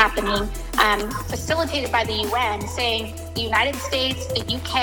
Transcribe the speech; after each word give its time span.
happening 0.00 0.48
um, 0.78 1.10
facilitated 1.28 1.92
by 1.92 2.02
the 2.04 2.26
UN 2.28 2.66
saying 2.66 3.14
the 3.34 3.42
United 3.42 3.76
States, 3.76 4.26
the 4.28 4.40
UK, 4.56 4.74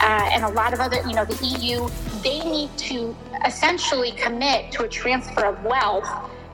uh, 0.00 0.34
and 0.34 0.42
a 0.42 0.48
lot 0.48 0.72
of 0.72 0.80
other, 0.80 0.96
you 1.06 1.14
know, 1.14 1.24
the 1.24 1.38
EU, 1.46 1.88
they 2.24 2.40
need 2.40 2.76
to 2.76 3.14
essentially 3.46 4.10
commit 4.10 4.72
to 4.72 4.82
a 4.82 4.88
transfer 4.88 5.44
of 5.44 5.64
wealth 5.64 6.08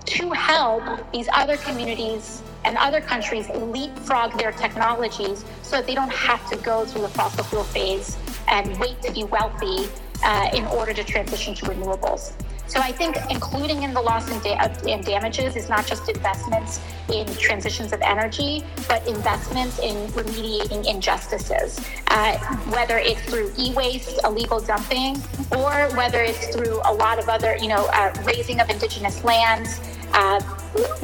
to 0.05 0.31
help 0.33 0.83
these 1.13 1.31
other 1.33 1.57
communities 1.57 2.43
and 2.67 2.77
other 2.77 3.01
countries 3.01 3.49
leapfrog 3.49 4.37
their 4.39 4.53
technologies 4.53 5.43
so 5.63 5.77
that 5.77 5.87
they 5.87 5.95
don't 5.95 6.13
have 6.13 6.47
to 6.51 6.57
go 6.59 6.85
through 6.85 7.01
the 7.01 7.09
fossil 7.09 7.43
fuel 7.45 7.65
phase 7.65 8.19
and 8.49 8.79
wait 8.79 9.01
to 9.01 9.11
be 9.13 9.25
wealthy 9.25 9.89
uh, 10.23 10.51
in 10.53 10.67
order 10.67 10.93
to 10.93 11.05
transition 11.05 11.55
to 11.55 11.65
renewables. 11.65 12.35
So 12.67 12.81
I 12.81 12.93
think 12.93 13.17
including 13.31 13.83
in 13.83 13.93
the 13.93 14.01
loss 14.01 14.31
and, 14.31 14.43
da- 14.43 15.03
damages 15.03 15.57
is 15.57 15.69
not 15.69 15.87
just 15.87 16.09
investments 16.09 16.81
in 17.13 17.27
transitions 17.37 17.93
of 17.93 18.01
energy, 18.01 18.65
but 18.89 19.07
investments 19.07 19.79
in 19.79 19.95
remediating 20.09 20.87
injustices, 20.87 21.79
uh, 22.09 22.39
whether 22.71 22.99
it's 22.99 23.21
through 23.23 23.53
e-waste, 23.59 24.21
illegal 24.25 24.61
dumping, 24.61 25.17
or 25.53 25.89
whether 25.95 26.23
it's 26.23 26.55
through 26.55 26.81
a 26.85 26.93
lot 26.93 27.19
of 27.19 27.29
other, 27.29 27.57
you 27.59 27.69
know, 27.69 27.87
uh, 27.93 28.13
razing 28.25 28.61
of 28.61 28.71
indigenous 28.71 29.23
lands, 29.25 29.81
uh, 30.15 30.41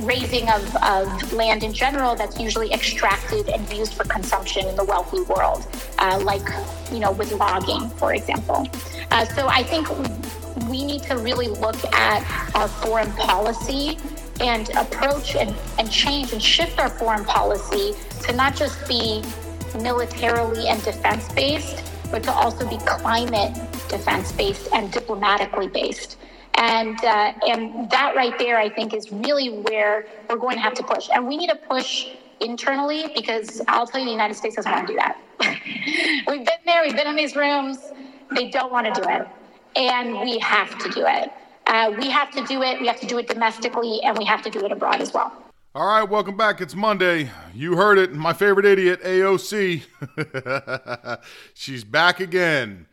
razing 0.01 0.49
of, 0.49 0.77
of, 0.83 1.33
land 1.33 1.63
in 1.63 1.73
general 1.73 2.15
that's 2.15 2.39
usually 2.39 2.73
extracted 2.73 3.49
and 3.49 3.73
used 3.73 3.95
for 3.95 4.05
consumption 4.05 4.67
in 4.67 4.77
the 4.77 4.85
wealthy 4.85 5.21
world, 5.23 5.67
uh, 5.99 6.19
like, 6.25 6.47
you 6.93 6.99
know, 6.99 7.13
with 7.13 7.33
logging, 7.33 7.89
for 7.91 8.15
example. 8.15 8.69
Uh, 9.11 9.25
so 9.27 9.49
I 9.49 9.63
think 9.63 9.89
we 10.69 10.85
need 10.85 11.03
to 11.05 11.17
really 11.17 11.49
look 11.49 11.83
at 11.93 12.55
our 12.55 12.69
foreign 12.69 13.11
policy 13.13 13.99
and 14.41 14.71
approach 14.71 15.37
and, 15.37 15.55
and 15.79 15.91
change 15.91 16.33
and 16.33 16.43
shift 16.43 16.79
our 16.79 16.89
foreign 16.89 17.25
policy 17.25 17.93
to 18.23 18.33
not 18.35 18.57
just 18.57 18.87
be 18.89 19.23
militarily 19.83 20.69
and 20.69 20.83
defense 20.83 21.31
based, 21.33 21.85
but 22.11 22.23
to 22.23 22.33
also 22.33 22.69
be 22.69 22.79
climate 22.79 23.55
defense 23.89 24.33
based 24.33 24.69
and 24.73 24.91
diplomatically 24.93 25.69
based. 25.69 26.17
And 26.55 27.03
uh, 27.05 27.33
and 27.47 27.89
that 27.91 28.15
right 28.17 28.37
there, 28.39 28.59
I 28.59 28.69
think, 28.69 28.93
is 28.93 29.11
really 29.13 29.49
where 29.49 30.07
we're 30.29 30.37
going 30.37 30.57
to 30.57 30.63
have 30.63 30.75
to 30.75 30.83
push. 30.83 31.09
And 31.13 31.27
we 31.27 31.37
need 31.37 31.49
to 31.49 31.57
push 31.57 32.09
internally 32.41 33.13
because 33.15 33.63
I'll 33.69 33.87
tell 33.87 34.01
you, 34.01 34.07
the 34.07 34.13
United 34.13 34.35
States 34.35 34.57
doesn't 34.57 34.71
want 34.71 34.87
to 34.87 34.93
do 34.93 34.99
that. 34.99 35.19
we've 36.27 36.45
been 36.45 36.59
there, 36.67 36.83
we've 36.83 36.97
been 36.97 37.07
in 37.07 37.17
these 37.17 37.37
rooms. 37.37 37.93
They 38.35 38.51
don't 38.51 38.73
want 38.73 38.93
to 38.93 39.01
do 39.01 39.09
it 39.09 39.27
and 39.77 40.21
we 40.21 40.39
have 40.39 40.79
to 40.79 40.89
do 40.91 41.05
it. 41.07 41.31
Uh, 41.67 41.93
we 41.99 42.11
have 42.11 42.31
to 42.33 42.45
do 42.47 42.63
it. 42.63 42.81
We 42.81 42.87
have 42.87 43.01
to 43.01 43.07
do 43.07 43.19
it 43.19 43.29
domestically, 43.29 44.01
and 44.03 44.17
we 44.19 44.25
have 44.25 44.43
to 44.43 44.51
do 44.51 44.65
it 44.65 44.73
abroad 44.73 45.01
as 45.01 45.13
well. 45.13 45.33
All 45.73 45.87
right, 45.87 46.03
welcome 46.03 46.37
back. 46.37 46.61
It's 46.61 46.75
Monday. 46.75 47.31
You 47.55 47.77
heard 47.77 47.97
it. 47.97 48.13
My 48.13 48.33
favorite 48.33 48.67
idiot, 48.67 49.01
AOC. 49.03 49.83
She's 51.55 51.85
back 51.85 52.19
again. 52.19 52.87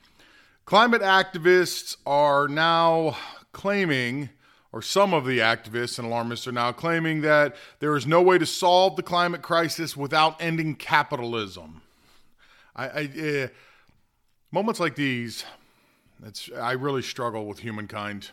Climate 0.65 1.01
activists 1.01 1.97
are 2.05 2.47
now 2.47 3.17
claiming, 3.51 4.29
or 4.71 4.83
some 4.83 5.13
of 5.13 5.25
the 5.25 5.39
activists 5.39 5.97
and 5.97 6.07
alarmists 6.07 6.47
are 6.47 6.51
now 6.51 6.71
claiming, 6.71 7.21
that 7.21 7.55
there 7.79 7.95
is 7.95 8.05
no 8.05 8.21
way 8.21 8.37
to 8.37 8.45
solve 8.45 8.95
the 8.95 9.01
climate 9.01 9.41
crisis 9.41 9.97
without 9.97 10.39
ending 10.39 10.75
capitalism. 10.75 11.81
I, 12.75 12.87
I 12.87 13.43
uh, 13.43 13.47
moments 14.51 14.79
like 14.79 14.95
these 14.95 15.43
it's 16.25 16.49
I 16.55 16.73
really 16.73 17.01
struggle 17.01 17.45
with 17.45 17.59
humankind 17.59 18.31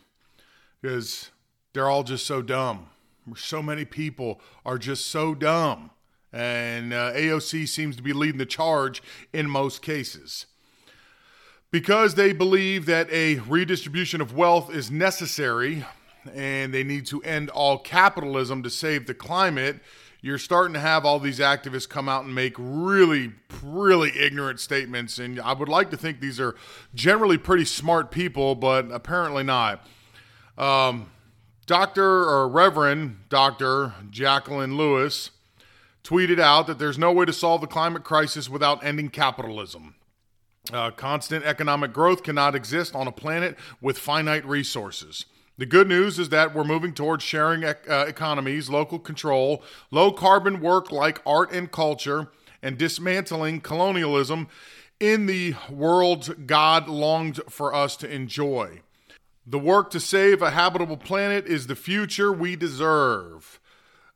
because 0.81 1.31
they're 1.73 1.89
all 1.89 2.05
just 2.05 2.27
so 2.27 2.43
dumb. 2.43 2.89
So 3.37 3.63
many 3.63 3.85
people 3.85 4.41
are 4.67 4.77
just 4.77 5.07
so 5.07 5.35
dumb, 5.35 5.91
and 6.33 6.93
uh, 6.93 7.13
AOC 7.13 7.69
seems 7.69 7.97
to 7.97 8.03
be 8.03 8.13
leading 8.13 8.39
the 8.39 8.47
charge 8.47 9.03
in 9.33 9.49
most 9.49 9.81
cases. 9.81 10.47
Because 11.71 12.15
they 12.15 12.33
believe 12.33 12.87
that 12.87 13.11
a 13.11 13.41
redistribution 13.41 14.21
of 14.21 14.35
wealth 14.35 14.73
is 14.73 14.91
necessary 14.91 15.85
and 16.33 16.73
they 16.73 16.85
need 16.85 17.07
to 17.07 17.21
end 17.23 17.51
all 17.51 17.79
capitalism 17.79 18.63
to 18.63 18.71
save 18.71 19.07
the 19.07 19.15
climate, 19.15 19.81
you're 20.25 20.39
starting 20.39 20.73
to 20.73 20.81
have 20.81 21.05
all 21.05 21.21
these 21.21 21.39
activists 21.39 21.87
come 21.87 22.09
out 22.09 22.25
and 22.25 22.35
make 22.35 22.55
really, 22.57 23.31
really 23.63 24.11
ignorant 24.19 24.59
statements. 24.59 25.19
And 25.19 25.39
I 25.39 25.53
would 25.53 25.69
like 25.69 25.91
to 25.91 25.99
think 25.99 26.21
these 26.21 26.41
are 26.41 26.55
generally 26.95 27.37
pretty 27.37 27.67
smart 27.67 28.11
people, 28.11 28.55
but 28.55 28.91
apparently 28.91 29.43
not. 29.43 29.87
Um, 30.57 31.11
Dr. 31.67 32.03
or 32.03 32.49
Reverend 32.49 33.29
Dr. 33.29 33.93
Jacqueline 34.09 34.79
Lewis 34.79 35.31
tweeted 36.03 36.41
out 36.41 36.69
that 36.69 36.79
there's 36.79 36.97
no 36.97 37.13
way 37.13 37.27
to 37.27 37.33
solve 37.35 37.61
the 37.61 37.67
climate 37.67 38.03
crisis 38.03 38.49
without 38.49 38.83
ending 38.83 39.11
capitalism. 39.11 39.95
Uh, 40.73 40.91
constant 40.91 41.45
economic 41.45 41.93
growth 41.93 42.23
cannot 42.23 42.55
exist 42.55 42.95
on 42.95 43.07
a 43.07 43.13
planet 43.13 43.59
with 43.83 43.99
finite 43.99 44.47
resources. 44.47 45.27
The 45.57 45.67
good 45.67 45.89
news 45.89 46.19
is 46.19 46.31
that 46.31 46.53
we're 46.53 46.65
moving 46.65 46.93
towards 46.93 47.23
sharing 47.23 47.65
uh, 47.65 47.75
economies, 47.89 48.69
local 48.69 48.99
control, 48.99 49.63
low 49.93 50.11
carbon 50.11 50.61
work 50.61 50.91
like 50.91 51.23
art 51.25 51.53
and 51.53 51.71
culture, 51.71 52.29
and 52.61 52.77
dismantling 52.77 53.61
colonialism 53.61 54.49
in 54.99 55.27
the 55.27 55.55
world 55.71 56.47
God 56.47 56.89
longed 56.89 57.41
for 57.49 57.73
us 57.73 57.97
to 57.99 58.13
enjoy. 58.13 58.81
The 59.47 59.59
work 59.59 59.91
to 59.91 60.01
save 60.01 60.43
a 60.43 60.51
habitable 60.51 60.97
planet 60.97 61.47
is 61.47 61.67
the 61.67 61.77
future 61.77 62.33
we 62.33 62.57
deserve. 62.57 63.61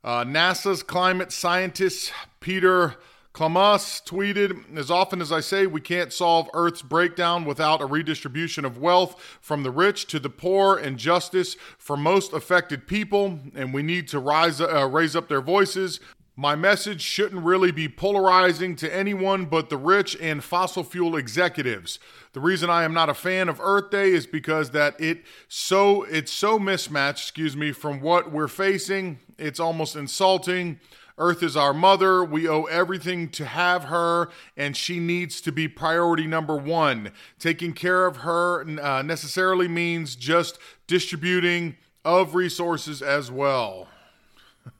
Uh, 0.03 0.25
NASA's 0.25 0.83
climate 0.83 1.31
scientist 1.31 2.11
Peter 2.39 2.95
Kalmus 3.33 4.03
tweeted, 4.03 4.75
As 4.75 4.89
often 4.89 5.21
as 5.21 5.31
I 5.31 5.39
say, 5.39 5.67
we 5.67 5.81
can't 5.81 6.11
solve 6.11 6.49
Earth's 6.53 6.81
breakdown 6.81 7.45
without 7.45 7.81
a 7.81 7.85
redistribution 7.85 8.65
of 8.65 8.77
wealth 8.77 9.21
from 9.39 9.63
the 9.63 9.71
rich 9.71 10.07
to 10.07 10.19
the 10.19 10.29
poor 10.29 10.77
and 10.77 10.97
justice 10.97 11.55
for 11.77 11.95
most 11.95 12.33
affected 12.33 12.87
people, 12.87 13.39
and 13.55 13.73
we 13.73 13.83
need 13.83 14.07
to 14.09 14.19
rise, 14.19 14.59
uh, 14.59 14.87
raise 14.91 15.15
up 15.15 15.29
their 15.29 15.41
voices. 15.41 15.99
My 16.35 16.55
message 16.55 17.01
shouldn't 17.01 17.43
really 17.43 17.71
be 17.71 17.89
polarizing 17.89 18.77
to 18.77 18.95
anyone 18.95 19.45
but 19.45 19.69
the 19.69 19.75
rich 19.75 20.15
and 20.21 20.41
fossil 20.41 20.85
fuel 20.85 21.17
executives. 21.17 21.99
The 22.31 22.39
reason 22.39 22.69
I 22.69 22.83
am 22.83 22.93
not 22.93 23.09
a 23.09 23.13
fan 23.13 23.49
of 23.49 23.59
Earth 23.59 23.89
Day 23.89 24.11
is 24.11 24.25
because 24.25 24.69
that 24.71 24.99
it 25.01 25.25
so 25.49 26.03
it's 26.03 26.31
so 26.31 26.57
mismatched, 26.57 27.23
excuse 27.23 27.57
me, 27.57 27.73
from 27.73 27.99
what 27.99 28.31
we're 28.31 28.47
facing. 28.47 29.19
It's 29.37 29.59
almost 29.59 29.97
insulting. 29.97 30.79
Earth 31.19 31.43
is 31.43 31.55
our 31.57 31.73
mother. 31.73 32.23
We 32.23 32.47
owe 32.47 32.63
everything 32.63 33.29
to 33.31 33.45
have 33.45 33.83
her, 33.85 34.29
and 34.55 34.75
she 34.75 34.99
needs 34.99 35.41
to 35.41 35.51
be 35.51 35.67
priority 35.67 36.25
number 36.25 36.55
one. 36.55 37.11
Taking 37.37 37.73
care 37.73 38.05
of 38.05 38.17
her 38.17 38.61
uh, 38.79 39.01
necessarily 39.01 39.67
means 39.67 40.15
just 40.15 40.57
distributing 40.87 41.75
of 42.05 42.33
resources 42.35 43.01
as 43.01 43.29
well. 43.29 43.89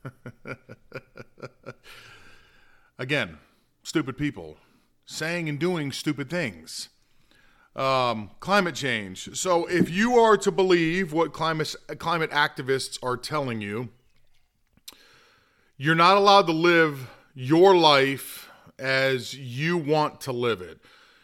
Again, 2.97 3.37
stupid 3.83 4.17
people 4.17 4.57
saying 5.05 5.49
and 5.49 5.59
doing 5.59 5.91
stupid 5.91 6.29
things. 6.29 6.89
Um, 7.75 8.31
climate 8.39 8.75
change. 8.75 9.37
So, 9.37 9.65
if 9.65 9.89
you 9.89 10.15
are 10.19 10.37
to 10.37 10.51
believe 10.51 11.13
what 11.13 11.33
climate 11.33 11.75
climate 11.97 12.31
activists 12.31 12.99
are 13.01 13.17
telling 13.17 13.61
you, 13.61 13.89
you're 15.81 15.95
not 15.95 16.17
allowed 16.17 16.45
to 16.45 16.51
live 16.51 17.09
your 17.33 17.73
life 17.73 18.49
as 18.77 19.33
you 19.33 19.77
want 19.77 20.19
to 20.19 20.33
live 20.33 20.59
it. 20.61 20.77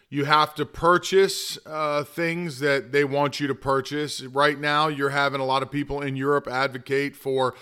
You 0.10 0.24
have 0.24 0.56
to 0.56 0.66
purchase 0.66 1.58
uh, 1.66 2.06
things 2.06 2.60
that 2.60 2.94
they 2.94 3.04
want 3.04 3.42
you 3.42 3.48
to 3.48 3.56
purchase. 3.56 4.22
Right 4.22 4.58
now, 4.58 4.88
you're 4.88 5.10
having 5.10 5.42
a 5.42 5.46
lot 5.46 5.62
of 5.62 5.70
people 5.70 6.02
in 6.02 6.16
Europe 6.16 6.48
advocate 6.48 7.18
for 7.18 7.54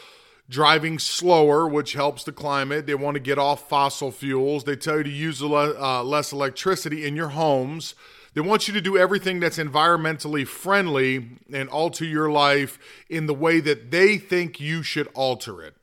driving 0.48 1.00
slower, 1.00 1.68
which 1.68 1.94
helps 1.94 2.24
the 2.26 2.32
climate. 2.32 2.86
They 2.86 2.94
want 2.94 3.16
to 3.16 3.20
get 3.20 3.40
off 3.40 3.68
fossil 3.68 4.12
fuels. 4.12 4.64
They 4.64 4.76
tell 4.76 4.98
you 4.98 5.04
to 5.04 5.10
use 5.10 5.42
uh, 5.42 6.04
less 6.04 6.32
electricity 6.32 7.08
in 7.08 7.16
your 7.16 7.30
homes. 7.30 7.96
They 8.36 8.42
want 8.42 8.68
you 8.68 8.74
to 8.76 8.82
do 8.82 9.00
everything 9.00 9.40
that's 9.40 9.58
environmentally 9.58 10.46
friendly 10.46 11.40
and 11.52 11.70
alter 11.70 12.06
your 12.06 12.30
life 12.30 12.78
in 13.10 13.26
the 13.26 13.34
way 13.34 13.62
that 13.62 13.90
they 13.90 14.20
think 14.20 14.60
you 14.60 14.84
should 14.84 15.08
alter 15.16 15.64
it. 15.64 15.74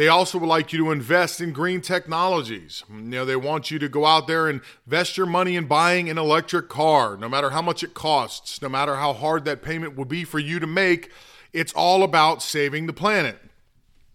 They 0.00 0.08
also 0.08 0.38
would 0.38 0.46
like 0.46 0.72
you 0.72 0.78
to 0.84 0.92
invest 0.92 1.42
in 1.42 1.52
green 1.52 1.82
technologies. 1.82 2.84
You 2.88 3.02
know, 3.02 3.26
they 3.26 3.36
want 3.36 3.70
you 3.70 3.78
to 3.80 3.86
go 3.86 4.06
out 4.06 4.26
there 4.26 4.48
and 4.48 4.62
invest 4.86 5.18
your 5.18 5.26
money 5.26 5.56
in 5.56 5.66
buying 5.66 6.08
an 6.08 6.16
electric 6.16 6.70
car, 6.70 7.18
no 7.18 7.28
matter 7.28 7.50
how 7.50 7.60
much 7.60 7.82
it 7.82 7.92
costs, 7.92 8.62
no 8.62 8.70
matter 8.70 8.96
how 8.96 9.12
hard 9.12 9.44
that 9.44 9.60
payment 9.60 9.98
would 9.98 10.08
be 10.08 10.24
for 10.24 10.38
you 10.38 10.58
to 10.58 10.66
make. 10.66 11.10
It's 11.52 11.74
all 11.74 12.02
about 12.02 12.42
saving 12.42 12.86
the 12.86 12.94
planet. 12.94 13.40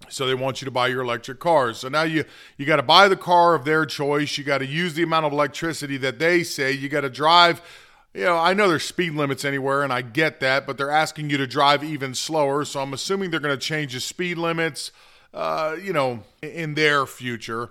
So 0.10 0.26
they 0.26 0.34
want 0.34 0.60
you 0.60 0.66
to 0.66 0.72
buy 0.72 0.88
your 0.88 1.02
electric 1.02 1.40
cars. 1.40 1.78
So 1.78 1.88
now 1.88 2.02
you 2.02 2.26
you 2.58 2.66
got 2.66 2.78
to 2.78 2.82
buy 2.82 3.08
the 3.08 3.16
car 3.16 3.54
of 3.54 3.64
their 3.64 3.86
choice. 3.86 4.40
You 4.40 4.44
got 4.44 4.58
to 4.58 4.66
use 4.66 4.96
the 4.96 5.04
amount 5.04 5.28
of 5.28 5.34
electricity 5.34 5.98
that 5.98 6.18
they 6.18 6.42
say. 6.42 6.72
You 6.72 6.90
got 6.90 7.02
to 7.02 7.12
drive 7.12 7.62
you 8.16 8.24
know, 8.24 8.38
I 8.38 8.56
know 8.56 8.70
there's 8.70 8.86
speed 8.86 9.14
limits 9.14 9.46
anywhere, 9.46 9.84
and 9.84 9.94
I 9.94 10.02
get 10.02 10.40
that, 10.40 10.66
but 10.66 10.78
they're 10.78 10.90
asking 10.90 11.30
you 11.30 11.38
to 11.38 11.46
drive 11.46 11.84
even 11.84 12.16
slower. 12.16 12.64
So 12.66 12.80
I'm 12.80 12.94
assuming 12.94 13.30
they're 13.30 13.42
going 13.42 13.54
to 13.54 13.64
change 13.64 13.94
the 13.94 14.00
speed 14.00 14.38
limits, 14.38 14.92
uh, 15.36 15.76
you 15.82 15.92
know, 15.92 16.22
in 16.42 16.74
their 16.76 17.06
future, 17.06 17.70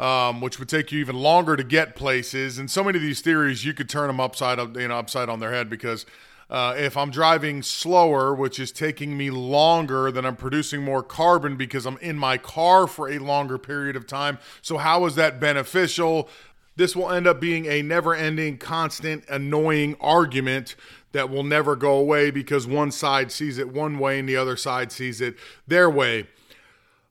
um, 0.00 0.40
which 0.40 0.58
would 0.58 0.68
take 0.68 0.90
you 0.90 0.98
even 0.98 1.16
longer 1.16 1.56
to 1.56 1.62
get 1.62 1.94
places. 1.94 2.58
And 2.58 2.68
so 2.68 2.82
many 2.82 2.98
of 2.98 3.02
these 3.02 3.20
theories, 3.20 3.64
you 3.64 3.72
could 3.72 3.88
turn 3.88 4.08
them 4.08 4.18
upside 4.18 4.58
up, 4.58 4.76
you 4.76 4.88
know, 4.88 4.98
upside 4.98 5.28
on 5.28 5.38
their 5.38 5.52
head 5.52 5.70
because 5.70 6.04
uh, 6.50 6.74
if 6.76 6.96
I'm 6.96 7.12
driving 7.12 7.62
slower, 7.62 8.34
which 8.34 8.58
is 8.58 8.72
taking 8.72 9.16
me 9.16 9.30
longer, 9.30 10.10
then 10.10 10.26
I'm 10.26 10.34
producing 10.34 10.82
more 10.82 11.04
carbon 11.04 11.56
because 11.56 11.86
I'm 11.86 11.96
in 11.98 12.18
my 12.18 12.38
car 12.38 12.88
for 12.88 13.08
a 13.08 13.18
longer 13.18 13.56
period 13.56 13.94
of 13.94 14.08
time. 14.08 14.38
So 14.60 14.76
how 14.76 15.06
is 15.06 15.14
that 15.14 15.38
beneficial? 15.38 16.28
This 16.74 16.96
will 16.96 17.10
end 17.10 17.28
up 17.28 17.40
being 17.40 17.66
a 17.66 17.82
never 17.82 18.16
ending, 18.16 18.58
constant, 18.58 19.24
annoying 19.28 19.96
argument 20.00 20.74
that 21.12 21.30
will 21.30 21.44
never 21.44 21.76
go 21.76 21.92
away 21.92 22.32
because 22.32 22.66
one 22.66 22.90
side 22.90 23.30
sees 23.30 23.58
it 23.58 23.68
one 23.68 24.00
way 24.00 24.18
and 24.18 24.28
the 24.28 24.36
other 24.36 24.56
side 24.56 24.90
sees 24.90 25.20
it 25.20 25.36
their 25.68 25.88
way. 25.88 26.26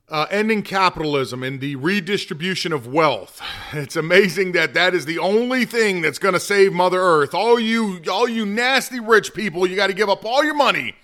Uh, 0.10 0.26
ending 0.32 0.64
capitalism 0.64 1.44
and 1.44 1.62
the 1.62 1.76
redistribution 1.76 2.74
of 2.74 2.88
wealth. 2.88 3.40
It's 3.74 3.96
amazing 3.96 4.54
that 4.54 4.74
that 4.74 4.96
is 4.96 5.06
the 5.06 5.20
only 5.20 5.66
thing 5.66 6.02
that's 6.02 6.18
going 6.18 6.34
to 6.34 6.40
save 6.40 6.74
Mother 6.74 7.00
Earth. 7.00 7.36
All 7.36 7.60
you, 7.60 8.02
all 8.12 8.28
you 8.28 8.44
nasty 8.44 9.00
rich 9.00 9.36
people, 9.36 9.68
you 9.68 9.76
got 9.76 9.88
to 9.88 9.94
give 9.94 10.10
up 10.10 10.26
all 10.26 10.44
your 10.44 10.56
money, 10.56 10.96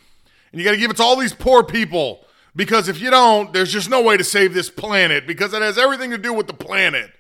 and 0.52 0.60
you 0.60 0.66
got 0.66 0.72
to 0.72 0.78
give 0.78 0.90
it 0.90 0.98
to 0.98 1.04
all 1.04 1.16
these 1.18 1.34
poor 1.34 1.64
people. 1.64 2.26
Because 2.56 2.88
if 2.88 3.00
you 3.00 3.12
don't, 3.12 3.54
there's 3.54 3.72
just 3.72 3.90
no 3.90 4.02
way 4.02 4.18
to 4.18 4.24
save 4.24 4.54
this 4.54 4.70
planet 4.70 5.28
because 5.28 5.54
it 5.54 5.62
has 5.62 5.78
everything 5.78 6.10
to 6.12 6.18
do 6.18 6.34
with 6.34 6.48
the 6.48 6.54
planet. 6.54 7.12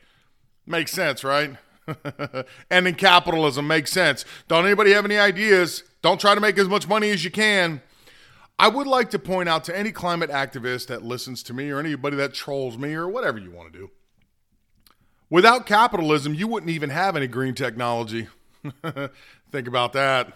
Makes 0.65 0.91
sense, 0.91 1.23
right? 1.23 1.57
Ending 2.71 2.95
capitalism 2.95 3.67
makes 3.67 3.91
sense. 3.91 4.25
Don't 4.47 4.65
anybody 4.65 4.91
have 4.93 5.05
any 5.05 5.17
ideas? 5.17 5.83
Don't 6.01 6.19
try 6.19 6.33
to 6.33 6.41
make 6.41 6.57
as 6.57 6.67
much 6.67 6.87
money 6.87 7.11
as 7.11 7.23
you 7.23 7.31
can. 7.31 7.81
I 8.57 8.69
would 8.69 8.87
like 8.87 9.09
to 9.11 9.19
point 9.19 9.49
out 9.49 9.65
to 9.65 9.77
any 9.77 9.91
climate 9.91 10.29
activist 10.29 10.87
that 10.87 11.03
listens 11.03 11.43
to 11.43 11.53
me 11.53 11.69
or 11.69 11.79
anybody 11.79 12.15
that 12.17 12.33
trolls 12.33 12.77
me 12.77 12.93
or 12.93 13.07
whatever 13.07 13.37
you 13.37 13.51
want 13.51 13.73
to 13.73 13.79
do. 13.79 13.91
Without 15.29 15.65
capitalism, 15.65 16.33
you 16.33 16.47
wouldn't 16.47 16.69
even 16.69 16.89
have 16.89 17.15
any 17.15 17.27
green 17.27 17.53
technology. 17.53 18.27
Think 19.51 19.67
about 19.67 19.93
that. 19.93 20.27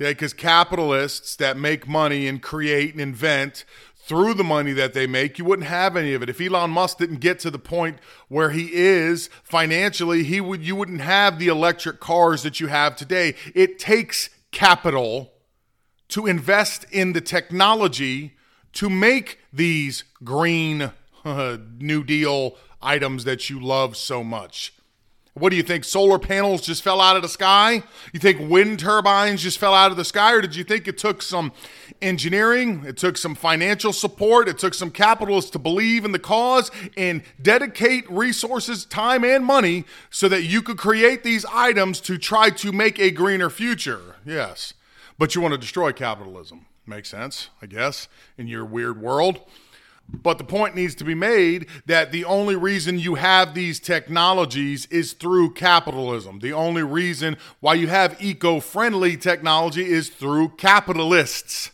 Okay, 0.00 0.10
because 0.10 0.32
capitalists 0.32 1.36
that 1.36 1.56
make 1.56 1.86
money 1.86 2.26
and 2.26 2.42
create 2.42 2.92
and 2.92 3.00
invent 3.00 3.64
through 3.94 4.34
the 4.34 4.44
money 4.44 4.72
that 4.72 4.92
they 4.92 5.06
make, 5.06 5.38
you 5.38 5.44
wouldn't 5.44 5.68
have 5.68 5.96
any 5.96 6.14
of 6.14 6.22
it. 6.22 6.28
If 6.28 6.40
Elon 6.40 6.70
Musk 6.70 6.98
didn't 6.98 7.20
get 7.20 7.38
to 7.40 7.50
the 7.50 7.58
point 7.58 7.98
where 8.28 8.50
he 8.50 8.72
is 8.72 9.28
financially, 9.42 10.24
he 10.24 10.40
would 10.40 10.64
you 10.64 10.74
wouldn't 10.74 11.00
have 11.00 11.38
the 11.38 11.48
electric 11.48 12.00
cars 12.00 12.42
that 12.42 12.58
you 12.58 12.68
have 12.68 12.96
today. 12.96 13.34
It 13.54 13.78
takes 13.78 14.30
capital 14.50 15.33
to 16.14 16.26
invest 16.26 16.86
in 16.92 17.12
the 17.12 17.20
technology 17.20 18.36
to 18.72 18.88
make 18.88 19.40
these 19.52 20.04
green 20.22 20.92
new 21.80 22.04
deal 22.04 22.56
items 22.80 23.24
that 23.24 23.50
you 23.50 23.58
love 23.58 23.96
so 23.96 24.22
much. 24.22 24.72
What 25.32 25.50
do 25.50 25.56
you 25.56 25.64
think? 25.64 25.82
Solar 25.82 26.20
panels 26.20 26.60
just 26.60 26.84
fell 26.84 27.00
out 27.00 27.16
of 27.16 27.22
the 27.22 27.28
sky? 27.28 27.82
You 28.12 28.20
think 28.20 28.48
wind 28.48 28.78
turbines 28.78 29.42
just 29.42 29.58
fell 29.58 29.74
out 29.74 29.90
of 29.90 29.96
the 29.96 30.04
sky? 30.04 30.34
Or 30.34 30.40
did 30.40 30.54
you 30.54 30.62
think 30.62 30.86
it 30.86 30.98
took 30.98 31.20
some 31.20 31.50
engineering? 32.00 32.84
It 32.86 32.96
took 32.96 33.16
some 33.16 33.34
financial 33.34 33.92
support? 33.92 34.48
It 34.48 34.56
took 34.56 34.74
some 34.74 34.92
capitalists 34.92 35.50
to 35.50 35.58
believe 35.58 36.04
in 36.04 36.12
the 36.12 36.20
cause 36.20 36.70
and 36.96 37.24
dedicate 37.42 38.08
resources, 38.08 38.84
time, 38.84 39.24
and 39.24 39.44
money 39.44 39.84
so 40.10 40.28
that 40.28 40.44
you 40.44 40.62
could 40.62 40.78
create 40.78 41.24
these 41.24 41.44
items 41.46 42.00
to 42.02 42.18
try 42.18 42.50
to 42.50 42.70
make 42.70 43.00
a 43.00 43.10
greener 43.10 43.50
future? 43.50 44.14
Yes. 44.24 44.74
But 45.18 45.34
you 45.34 45.40
want 45.40 45.52
to 45.52 45.58
destroy 45.58 45.92
capitalism. 45.92 46.66
Makes 46.86 47.08
sense, 47.08 47.50
I 47.62 47.66
guess, 47.66 48.08
in 48.36 48.46
your 48.46 48.64
weird 48.64 49.00
world. 49.00 49.40
But 50.06 50.36
the 50.36 50.44
point 50.44 50.74
needs 50.74 50.94
to 50.96 51.04
be 51.04 51.14
made 51.14 51.66
that 51.86 52.12
the 52.12 52.24
only 52.24 52.56
reason 52.56 52.98
you 52.98 53.14
have 53.14 53.54
these 53.54 53.80
technologies 53.80 54.86
is 54.86 55.14
through 55.14 55.54
capitalism. 55.54 56.40
The 56.40 56.52
only 56.52 56.82
reason 56.82 57.38
why 57.60 57.74
you 57.74 57.86
have 57.88 58.20
eco 58.20 58.60
friendly 58.60 59.16
technology 59.16 59.86
is 59.86 60.10
through 60.10 60.50
capitalists 60.56 61.70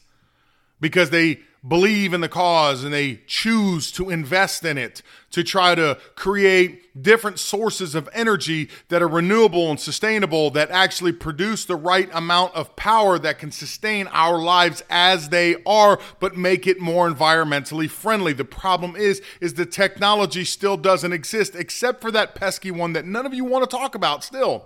because 0.80 1.10
they 1.10 1.40
believe 1.66 2.14
in 2.14 2.22
the 2.22 2.28
cause 2.28 2.84
and 2.84 2.92
they 2.92 3.20
choose 3.26 3.92
to 3.92 4.08
invest 4.08 4.64
in 4.64 4.78
it 4.78 5.02
to 5.30 5.44
try 5.44 5.74
to 5.74 5.98
create 6.14 7.02
different 7.02 7.38
sources 7.38 7.94
of 7.94 8.08
energy 8.14 8.68
that 8.88 9.02
are 9.02 9.08
renewable 9.08 9.70
and 9.70 9.78
sustainable 9.78 10.50
that 10.50 10.70
actually 10.70 11.12
produce 11.12 11.66
the 11.66 11.76
right 11.76 12.08
amount 12.14 12.54
of 12.54 12.74
power 12.76 13.18
that 13.18 13.38
can 13.38 13.52
sustain 13.52 14.06
our 14.08 14.38
lives 14.38 14.82
as 14.88 15.28
they 15.28 15.54
are 15.66 16.00
but 16.18 16.34
make 16.34 16.66
it 16.66 16.80
more 16.80 17.10
environmentally 17.10 17.88
friendly. 17.88 18.32
The 18.32 18.44
problem 18.44 18.96
is 18.96 19.20
is 19.40 19.54
the 19.54 19.66
technology 19.66 20.44
still 20.44 20.78
doesn't 20.78 21.12
exist 21.12 21.54
except 21.54 22.00
for 22.00 22.10
that 22.10 22.34
pesky 22.34 22.70
one 22.70 22.94
that 22.94 23.04
none 23.04 23.26
of 23.26 23.34
you 23.34 23.44
want 23.44 23.68
to 23.68 23.76
talk 23.76 23.94
about 23.94 24.24
still. 24.24 24.64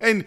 And 0.00 0.24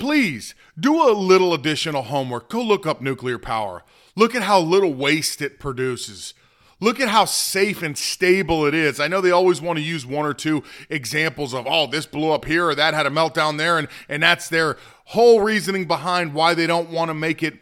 please 0.00 0.54
do 0.78 1.08
a 1.08 1.12
little 1.12 1.54
additional 1.54 2.02
homework 2.02 2.48
go 2.48 2.60
look 2.60 2.86
up 2.86 3.00
nuclear 3.00 3.38
power 3.38 3.84
Look 4.16 4.34
at 4.34 4.42
how 4.42 4.60
little 4.60 4.92
waste 4.92 5.40
it 5.40 5.58
produces. 5.58 6.34
Look 6.78 6.98
at 6.98 7.08
how 7.08 7.26
safe 7.26 7.82
and 7.82 7.96
stable 7.96 8.66
it 8.66 8.74
is. 8.74 9.00
I 9.00 9.08
know 9.08 9.20
they 9.20 9.30
always 9.30 9.60
want 9.60 9.78
to 9.78 9.82
use 9.82 10.06
one 10.06 10.24
or 10.24 10.34
two 10.34 10.62
examples 10.88 11.54
of, 11.54 11.66
oh, 11.68 11.86
this 11.86 12.06
blew 12.06 12.30
up 12.30 12.46
here 12.46 12.68
or 12.68 12.74
that 12.74 12.94
had 12.94 13.06
a 13.06 13.10
meltdown 13.10 13.58
there, 13.58 13.78
and, 13.78 13.88
and 14.08 14.22
that's 14.22 14.48
their 14.48 14.76
whole 15.06 15.40
reasoning 15.40 15.86
behind 15.86 16.34
why 16.34 16.54
they 16.54 16.66
don't 16.66 16.90
want 16.90 17.08
to 17.08 17.14
make 17.14 17.42
it 17.42 17.58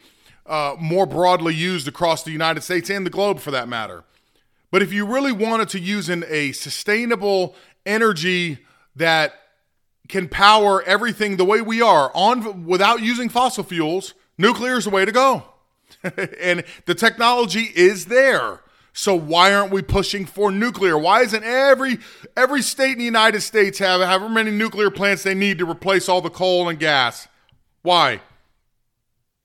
uh, 0.46 0.76
more 0.80 1.06
broadly 1.06 1.54
used 1.54 1.88
across 1.88 2.22
the 2.22 2.30
United 2.30 2.62
States 2.62 2.90
and 2.90 3.04
the 3.04 3.10
globe 3.10 3.40
for 3.40 3.50
that 3.50 3.68
matter. 3.68 4.04
But 4.70 4.82
if 4.82 4.92
you 4.92 5.06
really 5.06 5.32
wanted 5.32 5.68
to 5.70 5.80
use 5.80 6.08
in 6.08 6.24
a 6.28 6.52
sustainable 6.52 7.54
energy 7.84 8.58
that 8.96 9.34
can 10.08 10.28
power 10.28 10.82
everything 10.84 11.36
the 11.36 11.44
way 11.44 11.60
we 11.60 11.82
are 11.82 12.10
on 12.14 12.66
without 12.66 13.02
using 13.02 13.28
fossil 13.28 13.62
fuels, 13.62 14.14
nuclear 14.38 14.78
is 14.78 14.84
the 14.84 14.90
way 14.90 15.04
to 15.04 15.12
go. 15.12 15.44
and 16.40 16.64
the 16.86 16.94
technology 16.94 17.70
is 17.74 18.06
there. 18.06 18.60
So 18.92 19.14
why 19.14 19.54
aren't 19.54 19.70
we 19.70 19.82
pushing 19.82 20.26
for 20.26 20.50
nuclear? 20.50 20.98
Why 20.98 21.22
isn't 21.22 21.44
every 21.44 21.98
every 22.36 22.62
state 22.62 22.92
in 22.92 22.98
the 22.98 23.04
United 23.04 23.42
States 23.42 23.78
have 23.78 24.00
however 24.00 24.28
many 24.28 24.50
nuclear 24.50 24.90
plants 24.90 25.22
they 25.22 25.34
need 25.34 25.58
to 25.58 25.70
replace 25.70 26.08
all 26.08 26.20
the 26.20 26.30
coal 26.30 26.68
and 26.68 26.80
gas? 26.80 27.28
Why? 27.82 28.20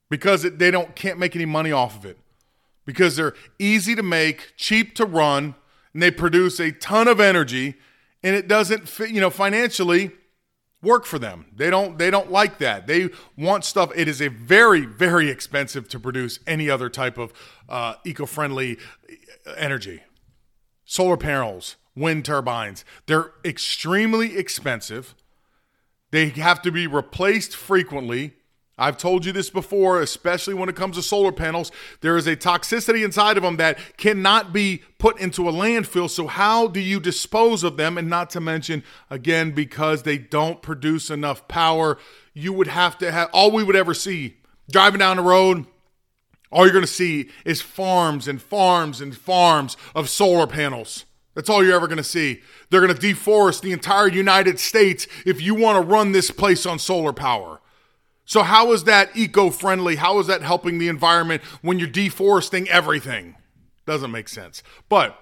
Because 0.09 0.43
it, 0.43 0.57
they 0.57 0.71
don't 0.71 0.95
can't 0.95 1.19
make 1.19 1.35
any 1.35 1.45
money 1.45 1.71
off 1.71 1.97
of 1.97 2.05
it. 2.05 2.17
Because 2.85 3.15
they're 3.15 3.35
easy 3.59 3.95
to 3.95 4.03
make, 4.03 4.53
cheap 4.57 4.95
to 4.95 5.05
run, 5.05 5.55
and 5.93 6.01
they 6.01 6.11
produce 6.11 6.59
a 6.59 6.71
ton 6.71 7.07
of 7.07 7.19
energy, 7.19 7.75
and 8.23 8.35
it 8.35 8.47
doesn't 8.47 8.89
fit, 8.89 9.11
you 9.11 9.21
know, 9.21 9.29
financially 9.29 10.11
work 10.83 11.05
for 11.05 11.17
them. 11.17 11.45
They 11.55 11.69
don't 11.69 11.97
they 11.97 12.11
don't 12.11 12.29
like 12.29 12.59
that. 12.59 12.85
They 12.85 13.09
want 13.37 13.65
stuff. 13.65 13.91
It 13.95 14.07
is 14.07 14.21
a 14.21 14.27
very 14.27 14.85
very 14.85 15.29
expensive 15.29 15.87
to 15.89 15.99
produce 15.99 16.39
any 16.45 16.69
other 16.69 16.89
type 16.89 17.17
of 17.17 17.33
uh, 17.67 17.95
eco-friendly 18.03 18.77
energy. 19.57 20.03
Solar 20.85 21.17
panels, 21.17 21.77
wind 21.95 22.25
turbines, 22.25 22.85
they're 23.07 23.31
extremely 23.43 24.37
expensive. 24.37 25.15
They 26.11 26.29
have 26.29 26.61
to 26.61 26.71
be 26.71 26.85
replaced 26.85 27.55
frequently. 27.55 28.33
I've 28.77 28.97
told 28.97 29.23
you 29.23 29.31
this 29.31 29.51
before, 29.51 30.01
especially 30.01 30.55
when 30.55 30.67
it 30.67 30.75
comes 30.75 30.95
to 30.95 31.03
solar 31.03 31.31
panels. 31.31 31.71
There 32.01 32.17
is 32.17 32.25
a 32.25 32.35
toxicity 32.35 33.05
inside 33.05 33.37
of 33.37 33.43
them 33.43 33.57
that 33.57 33.77
cannot 33.97 34.51
be 34.51 34.81
put 34.97 35.19
into 35.19 35.47
a 35.47 35.51
landfill. 35.51 36.09
So, 36.09 36.25
how 36.25 36.67
do 36.67 36.79
you 36.79 36.99
dispose 36.99 37.63
of 37.63 37.77
them? 37.77 37.99
And 37.99 38.09
not 38.09 38.31
to 38.31 38.41
mention, 38.41 38.83
again, 39.11 39.51
because 39.51 40.03
they 40.03 40.17
don't 40.17 40.63
produce 40.63 41.11
enough 41.11 41.47
power, 41.47 41.99
you 42.33 42.51
would 42.51 42.67
have 42.67 42.97
to 42.97 43.11
have 43.11 43.29
all 43.31 43.51
we 43.51 43.63
would 43.63 43.75
ever 43.75 43.93
see 43.93 44.37
driving 44.71 44.99
down 44.99 45.17
the 45.17 45.23
road. 45.23 45.65
All 46.51 46.65
you're 46.65 46.73
going 46.73 46.85
to 46.85 46.91
see 46.91 47.29
is 47.45 47.61
farms 47.61 48.27
and 48.27 48.41
farms 48.41 49.01
and 49.01 49.15
farms 49.15 49.77
of 49.93 50.09
solar 50.09 50.47
panels. 50.47 51.05
That's 51.35 51.49
all 51.49 51.63
you're 51.63 51.75
ever 51.75 51.87
going 51.87 51.97
to 51.97 52.03
see. 52.03 52.41
They're 52.69 52.81
going 52.81 52.95
to 52.95 52.99
deforest 52.99 53.61
the 53.61 53.71
entire 53.71 54.07
United 54.07 54.59
States 54.59 55.07
if 55.25 55.41
you 55.41 55.55
want 55.55 55.77
to 55.77 55.87
run 55.87 56.11
this 56.11 56.29
place 56.29 56.65
on 56.65 56.77
solar 56.77 57.13
power. 57.13 57.59
So, 58.25 58.43
how 58.43 58.71
is 58.71 58.85
that 58.85 59.15
eco 59.15 59.49
friendly? 59.49 59.97
How 59.97 60.19
is 60.19 60.27
that 60.27 60.41
helping 60.41 60.77
the 60.77 60.87
environment 60.87 61.43
when 61.61 61.79
you're 61.79 61.87
deforesting 61.87 62.69
everything? 62.69 63.35
Doesn't 63.85 64.11
make 64.11 64.29
sense. 64.29 64.63
But 64.87 65.19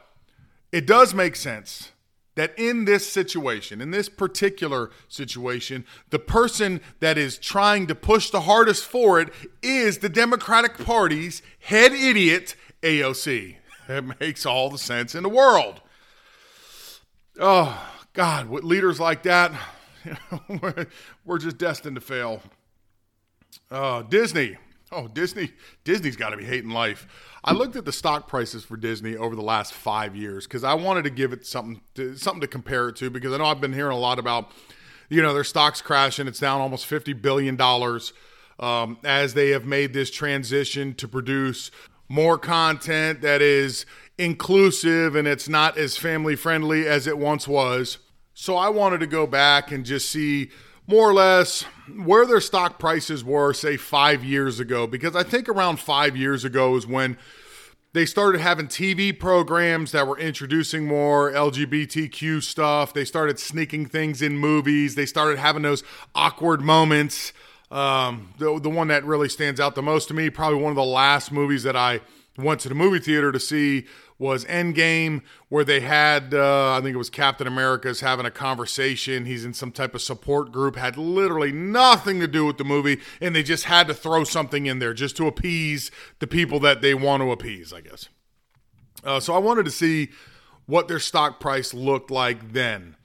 it 0.72 0.86
does 0.86 1.14
make 1.14 1.36
sense 1.36 1.92
that 2.36 2.58
in 2.58 2.86
this 2.86 3.12
situation, 3.12 3.82
in 3.82 3.92
this 3.92 4.08
particular 4.08 4.92
situation, 5.08 5.86
the 6.12 6.20
person 6.20 6.80
that 7.00 7.18
is 7.18 7.38
trying 7.38 7.88
to 7.88 7.96
push 7.96 8.30
the 8.30 8.42
hardest 8.42 8.86
for 8.86 9.20
it 9.20 9.30
is 9.62 9.98
the 9.98 10.10
Democratic 10.10 10.78
Party's 10.78 11.42
head 11.60 11.92
idiot, 11.92 12.56
AOC. 12.84 13.58
It 13.90 14.20
makes 14.20 14.46
all 14.46 14.70
the 14.70 14.78
sense 14.78 15.16
in 15.16 15.24
the 15.24 15.30
world. 15.30 15.82
Oh, 17.40 17.90
God, 18.14 18.48
with 18.48 18.64
leaders 18.64 19.00
like 19.00 19.24
that, 19.24 19.52
we're 21.26 21.38
just 21.38 21.58
destined 21.58 21.96
to 21.96 22.02
fail. 22.02 22.42
Uh, 23.70 24.02
Disney. 24.04 24.58
Oh, 24.92 25.08
Disney. 25.08 25.52
Disney's 25.84 26.18
got 26.18 26.32
to 26.32 26.38
be 26.38 26.44
hating 26.44 26.72
life. 26.72 27.08
I 27.44 27.54
looked 27.54 27.76
at 27.76 27.86
the 27.86 27.94
stock 27.94 28.28
prices 28.28 28.66
for 28.66 28.76
Disney 28.76 29.16
over 29.16 29.36
the 29.36 29.42
last 29.42 29.74
five 29.74 30.16
years 30.16 30.46
because 30.46 30.64
I 30.64 30.74
wanted 30.74 31.04
to 31.06 31.10
give 31.10 31.32
it 31.34 31.46
something 31.46 31.82
to, 31.96 32.16
something 32.18 32.42
to 32.42 32.48
compare 32.48 32.90
it 32.90 32.98
to 32.98 33.10
because 33.10 33.34
I 33.34 33.38
know 33.38 33.46
I've 33.46 33.62
been 33.62 33.74
hearing 33.74 33.96
a 33.96 34.00
lot 34.00 34.20
about, 34.20 34.52
you 35.10 35.22
know, 35.22 35.34
their 35.34 35.46
stocks 35.46 35.82
crashing. 35.82 36.28
It's 36.28 36.40
down 36.40 36.60
almost 36.62 36.86
fifty 36.86 37.14
billion 37.14 37.56
dollars 37.56 38.14
um, 38.60 38.98
as 39.04 39.34
they 39.34 39.50
have 39.50 39.66
made 39.66 39.94
this 39.94 40.12
transition 40.12 40.94
to 40.96 41.08
produce 41.08 41.72
more 42.10 42.38
content 42.38 43.22
that 43.22 43.42
is 43.42 43.86
inclusive 44.18 45.16
and 45.16 45.28
it's 45.28 45.48
not 45.48 45.78
as 45.78 45.96
family 45.98 46.36
friendly 46.36 46.86
as 46.86 47.08
it 47.08 47.18
once 47.18 47.48
was. 47.48 47.98
So 48.34 48.58
I 48.58 48.70
wanted 48.70 49.00
to 49.00 49.08
go 49.08 49.26
back 49.26 49.72
and 49.72 49.86
just 49.86 50.12
see 50.12 50.52
more 50.92 51.10
or 51.10 51.14
less 51.14 51.64
where 52.04 52.26
their 52.26 52.42
stock 52.42 52.78
prices 52.78 53.24
were, 53.24 53.54
say, 53.54 53.78
five 53.78 54.26
years 54.26 54.60
ago, 54.60 54.86
because 54.86 55.16
I 55.16 55.24
think 55.24 55.48
around 55.48 55.80
five 55.80 56.18
years 56.18 56.44
ago 56.44 56.76
is 56.76 56.86
when 56.86 57.18
they 57.94 58.06
started 58.06 58.42
having 58.42 58.68
TV 58.68 59.18
programs 59.18 59.94
that 59.94 60.06
were 60.06 60.20
introducing 60.20 60.86
more 60.86 61.32
LGBTQ 61.32 62.44
stuff. 62.44 62.94
They 62.94 63.06
started 63.06 63.40
sneaking 63.40 63.86
things 63.86 64.22
in 64.22 64.38
movies. 64.38 64.96
They 64.96 65.06
started 65.06 65.40
having 65.40 65.62
those 65.62 65.82
awkward 66.14 66.60
moments. 66.62 67.32
Um, 67.72 68.34
the, 68.38 68.60
the 68.60 68.70
one 68.70 68.90
that 68.90 69.06
really 69.06 69.30
stands 69.30 69.62
out 69.62 69.76
the 69.76 69.82
most 69.82 70.10
to 70.10 70.14
me, 70.14 70.30
probably 70.30 70.62
one 70.62 70.72
of 70.72 70.78
the 70.78 70.84
last 70.84 71.32
movies 71.32 71.64
that 71.64 71.78
I 71.78 72.02
went 72.38 72.60
to 72.62 72.70
the 72.70 72.76
movie 72.76 73.00
theater 73.00 73.32
to 73.32 73.40
see 73.40 73.86
was 74.18 74.46
Endgame, 74.46 75.24
where 75.50 75.64
they 75.64 75.80
had, 75.80 76.34
uh, 76.34 76.74
I 76.74 76.82
think 76.82 76.94
it 76.94 76.98
was 76.98 77.10
Captain 77.10 77.48
America's 77.48 78.02
having 78.02 78.26
a 78.26 78.32
conversation. 78.32 79.26
He's 79.26 79.44
in 79.44 79.54
some 79.54 79.72
type 79.72 79.96
of 79.96 80.02
support 80.02 80.52
group, 80.52 80.76
had 80.76 80.96
literally 80.96 81.52
nothing 81.52 82.20
to 82.20 82.28
do 82.28 82.46
with 82.46 82.60
the 82.60 82.64
movie, 82.64 83.00
and 83.20 83.36
they 83.36 83.42
just 83.42 83.64
had 83.64 83.88
to 83.88 83.96
throw 83.96 84.24
something 84.24 84.68
in 84.68 84.78
there 84.78 84.94
just 84.94 85.18
to 85.18 85.26
appease 85.26 85.90
the 86.20 86.28
people 86.28 86.60
that 86.60 86.82
they 86.82 86.94
want 86.94 87.24
to 87.24 87.32
appease, 87.32 87.74
I 87.74 87.82
guess. 87.82 88.10
Uh, 89.04 89.20
so 89.20 89.34
I 89.34 89.40
wanted 89.40 89.66
to 89.66 89.72
see 89.72 90.10
what 90.68 90.88
their 90.88 91.00
stock 91.00 91.40
price 91.40 91.74
looked 91.74 92.12
like 92.12 92.54
then. 92.54 92.96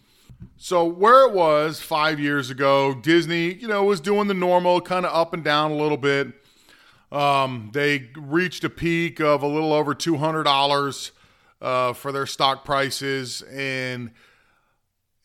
So 0.59 0.85
where 0.85 1.27
it 1.27 1.33
was 1.33 1.81
five 1.81 2.21
years 2.21 2.51
ago, 2.51 2.95
Disney, 2.95 3.55
you 3.55 3.69
know, 3.69 3.85
was 3.85 4.01
doing 4.01 4.29
the 4.29 4.35
normal, 4.35 4.83
kind 4.83 5.07
of 5.07 5.15
up 5.15 5.33
and 5.33 5.43
down 5.43 5.71
a 5.71 5.77
little 5.77 5.97
bit. 5.97 6.29
Um, 7.13 7.71
they 7.73 8.11
reached 8.17 8.65
a 8.65 8.71
peak 8.71 9.21
of 9.21 9.43
a 9.43 9.47
little 9.47 9.73
over 9.73 9.95
two 9.95 10.17
hundred 10.17 10.43
dollars 10.43 11.13
uh, 11.63 11.93
for 11.93 12.11
their 12.11 12.27
stock 12.27 12.65
prices, 12.65 13.43
and 13.43 14.11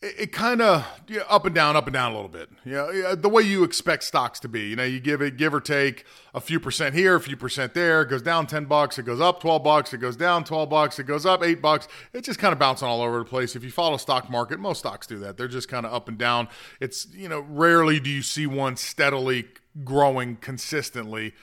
it, 0.00 0.14
it 0.18 0.32
kind 0.32 0.62
of 0.62 0.86
yeah, 1.08 1.22
up 1.28 1.44
and 1.44 1.54
down, 1.54 1.74
up 1.74 1.86
and 1.86 1.92
down 1.92 2.12
a 2.12 2.14
little 2.14 2.28
bit. 2.28 2.50
Know, 2.64 3.16
the 3.16 3.28
way 3.28 3.42
you 3.42 3.64
expect 3.64 4.04
stocks 4.04 4.38
to 4.40 4.48
be. 4.48 4.68
You 4.68 4.76
know, 4.76 4.84
you 4.84 5.00
give 5.00 5.20
it 5.22 5.36
give 5.36 5.52
or 5.52 5.60
take 5.60 6.04
a 6.32 6.40
few 6.40 6.60
percent 6.60 6.94
here, 6.94 7.16
a 7.16 7.20
few 7.20 7.36
percent 7.36 7.74
there. 7.74 8.02
It 8.02 8.10
goes 8.10 8.22
down 8.22 8.46
ten 8.46 8.66
bucks, 8.66 8.98
it 8.98 9.02
goes 9.02 9.20
up 9.20 9.40
twelve 9.40 9.64
bucks, 9.64 9.92
it 9.92 9.98
goes 9.98 10.16
down 10.16 10.44
twelve 10.44 10.70
bucks, 10.70 11.00
it 11.00 11.04
goes 11.04 11.26
up 11.26 11.42
eight 11.42 11.60
bucks. 11.60 11.88
It's 12.12 12.26
just 12.26 12.38
kind 12.38 12.52
of 12.52 12.60
bouncing 12.60 12.86
all 12.86 13.02
over 13.02 13.18
the 13.18 13.24
place. 13.24 13.56
If 13.56 13.64
you 13.64 13.72
follow 13.72 13.96
stock 13.96 14.30
market, 14.30 14.60
most 14.60 14.78
stocks 14.78 15.08
do 15.08 15.18
that. 15.18 15.36
They're 15.36 15.48
just 15.48 15.68
kind 15.68 15.84
of 15.84 15.92
up 15.92 16.08
and 16.08 16.16
down. 16.16 16.48
It's 16.80 17.08
you 17.12 17.28
know, 17.28 17.40
rarely 17.40 17.98
do 17.98 18.08
you 18.08 18.22
see 18.22 18.46
one 18.46 18.76
steadily 18.76 19.46
growing 19.84 20.36
consistently. 20.36 21.34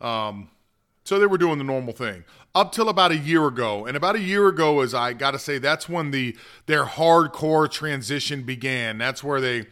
Um, 0.00 0.50
so 1.04 1.18
they 1.18 1.26
were 1.26 1.38
doing 1.38 1.58
the 1.58 1.64
normal 1.64 1.94
thing 1.94 2.24
up 2.54 2.72
till 2.72 2.88
about 2.88 3.12
a 3.12 3.16
year 3.16 3.46
ago. 3.46 3.86
And 3.86 3.96
about 3.96 4.16
a 4.16 4.20
year 4.20 4.48
ago, 4.48 4.80
as 4.80 4.92
I 4.92 5.12
got 5.12 5.30
to 5.30 5.38
say, 5.38 5.58
that's 5.58 5.88
when 5.88 6.10
the 6.10 6.36
their 6.66 6.84
hardcore 6.84 7.70
transition 7.70 8.42
began. 8.42 8.98
That's 8.98 9.22
where 9.22 9.40
they 9.40 9.66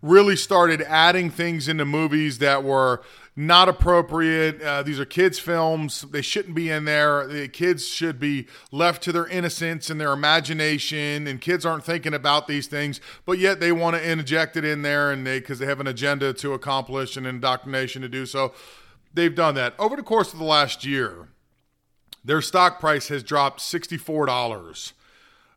really 0.00 0.36
started 0.36 0.82
adding 0.82 1.30
things 1.30 1.66
into 1.66 1.84
movies 1.84 2.38
that 2.38 2.62
were 2.62 3.02
not 3.36 3.68
appropriate. 3.68 4.62
Uh, 4.62 4.82
these 4.82 5.00
are 5.00 5.04
kids' 5.04 5.38
films. 5.38 6.02
They 6.02 6.22
shouldn't 6.22 6.54
be 6.54 6.70
in 6.70 6.84
there. 6.84 7.26
The 7.26 7.48
kids 7.48 7.88
should 7.88 8.20
be 8.20 8.46
left 8.70 9.02
to 9.04 9.12
their 9.12 9.26
innocence 9.26 9.90
and 9.90 10.00
their 10.00 10.12
imagination. 10.12 11.26
And 11.26 11.40
kids 11.40 11.66
aren't 11.66 11.84
thinking 11.84 12.14
about 12.14 12.46
these 12.46 12.68
things, 12.68 13.00
but 13.26 13.38
yet 13.38 13.58
they 13.58 13.72
want 13.72 13.96
to 13.96 14.10
inject 14.10 14.56
it 14.56 14.64
in 14.64 14.82
there, 14.82 15.10
and 15.10 15.26
they 15.26 15.40
because 15.40 15.58
they 15.58 15.66
have 15.66 15.80
an 15.80 15.88
agenda 15.88 16.32
to 16.34 16.52
accomplish 16.52 17.16
and 17.16 17.26
indoctrination 17.26 18.02
to 18.02 18.08
do 18.08 18.24
so 18.24 18.54
they've 19.14 19.34
done 19.34 19.54
that. 19.54 19.74
Over 19.78 19.96
the 19.96 20.02
course 20.02 20.32
of 20.32 20.38
the 20.38 20.44
last 20.44 20.84
year, 20.84 21.28
their 22.24 22.42
stock 22.42 22.80
price 22.80 23.08
has 23.08 23.22
dropped 23.22 23.60
$64. 23.60 24.92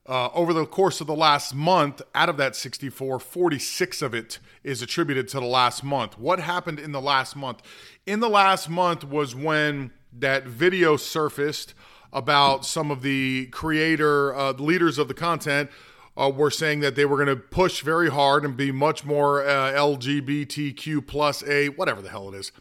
Uh, 0.10 0.30
over 0.34 0.54
the 0.54 0.66
course 0.66 1.02
of 1.02 1.08
the 1.08 1.16
last 1.16 1.54
month, 1.54 2.02
out 2.16 2.30
of 2.30 2.38
that 2.38 2.56
64, 2.56 3.20
46 3.20 4.02
of 4.02 4.14
it 4.14 4.40
is 4.64 4.82
attributed 4.82 5.28
to 5.28 5.40
the 5.40 5.46
last 5.46 5.84
month. 5.84 6.18
What 6.18 6.40
happened 6.40 6.80
in 6.80 6.94
the 6.94 7.02
last 7.02 7.36
month? 7.36 7.62
In 8.06 8.22
the 8.22 8.30
last 8.30 8.70
month 8.70 9.04
was 9.04 9.36
when 9.36 9.92
that 10.14 10.46
video 10.46 10.96
surfaced 10.96 11.74
about 12.14 12.66
some 12.66 12.90
of 12.90 13.02
the 13.02 13.48
creator 13.48 14.34
uh, 14.34 14.54
leaders 14.54 14.98
of 14.98 15.10
the 15.10 15.14
content 15.14 15.70
uh, 16.16 16.32
were 16.34 16.52
saying 16.52 16.80
that 16.80 16.96
they 16.96 17.06
were 17.06 17.18
going 17.18 17.28
to 17.28 17.36
push 17.36 17.82
very 17.82 18.10
hard 18.10 18.46
and 18.46 18.56
be 18.56 18.72
much 18.72 19.04
more 19.04 19.46
uh, 19.46 19.74
LGBTQ 19.74 21.06
plus 21.06 21.44
a 21.44 21.68
whatever 21.70 22.02
the 22.02 22.10
hell 22.10 22.30
it 22.30 22.36
is 22.36 22.54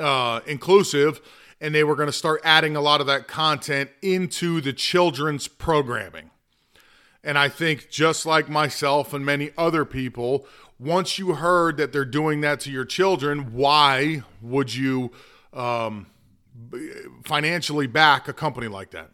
uh, 0.00 0.40
inclusive, 0.46 1.20
and 1.60 1.74
they 1.74 1.84
were 1.84 1.94
going 1.94 2.08
to 2.08 2.12
start 2.12 2.40
adding 2.42 2.74
a 2.74 2.80
lot 2.80 3.00
of 3.00 3.06
that 3.06 3.28
content 3.28 3.90
into 4.02 4.60
the 4.60 4.72
children's 4.72 5.46
programming. 5.46 6.30
And 7.22 7.36
I 7.36 7.48
think, 7.50 7.90
just 7.90 8.24
like 8.24 8.48
myself 8.48 9.12
and 9.12 9.24
many 9.24 9.50
other 9.58 9.84
people, 9.84 10.46
once 10.78 11.18
you 11.18 11.34
heard 11.34 11.76
that 11.76 11.92
they're 11.92 12.06
doing 12.06 12.40
that 12.40 12.60
to 12.60 12.70
your 12.70 12.86
children, 12.86 13.52
why 13.52 14.22
would 14.40 14.74
you 14.74 15.12
um, 15.52 16.06
financially 17.24 17.86
back 17.86 18.26
a 18.28 18.32
company 18.32 18.68
like 18.68 18.90
that? 18.92 19.10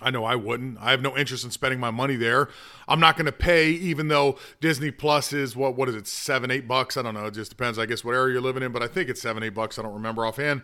I 0.00 0.10
know 0.10 0.24
I 0.24 0.36
wouldn't. 0.36 0.78
I 0.80 0.92
have 0.92 1.02
no 1.02 1.16
interest 1.16 1.44
in 1.44 1.50
spending 1.50 1.80
my 1.80 1.90
money 1.90 2.16
there. 2.16 2.48
I'm 2.86 3.00
not 3.00 3.16
going 3.16 3.26
to 3.26 3.32
pay, 3.32 3.70
even 3.70 4.08
though 4.08 4.38
Disney 4.60 4.90
Plus 4.90 5.32
is 5.32 5.56
what? 5.56 5.76
What 5.76 5.88
is 5.88 5.94
it? 5.94 6.06
Seven, 6.06 6.50
eight 6.50 6.68
bucks? 6.68 6.96
I 6.96 7.02
don't 7.02 7.14
know. 7.14 7.26
It 7.26 7.34
just 7.34 7.50
depends, 7.50 7.78
I 7.78 7.86
guess, 7.86 8.04
what 8.04 8.14
area 8.14 8.34
you're 8.34 8.42
living 8.42 8.62
in. 8.62 8.72
But 8.72 8.82
I 8.82 8.86
think 8.86 9.08
it's 9.08 9.20
seven, 9.20 9.42
eight 9.42 9.54
bucks. 9.54 9.78
I 9.78 9.82
don't 9.82 9.94
remember 9.94 10.24
offhand. 10.24 10.62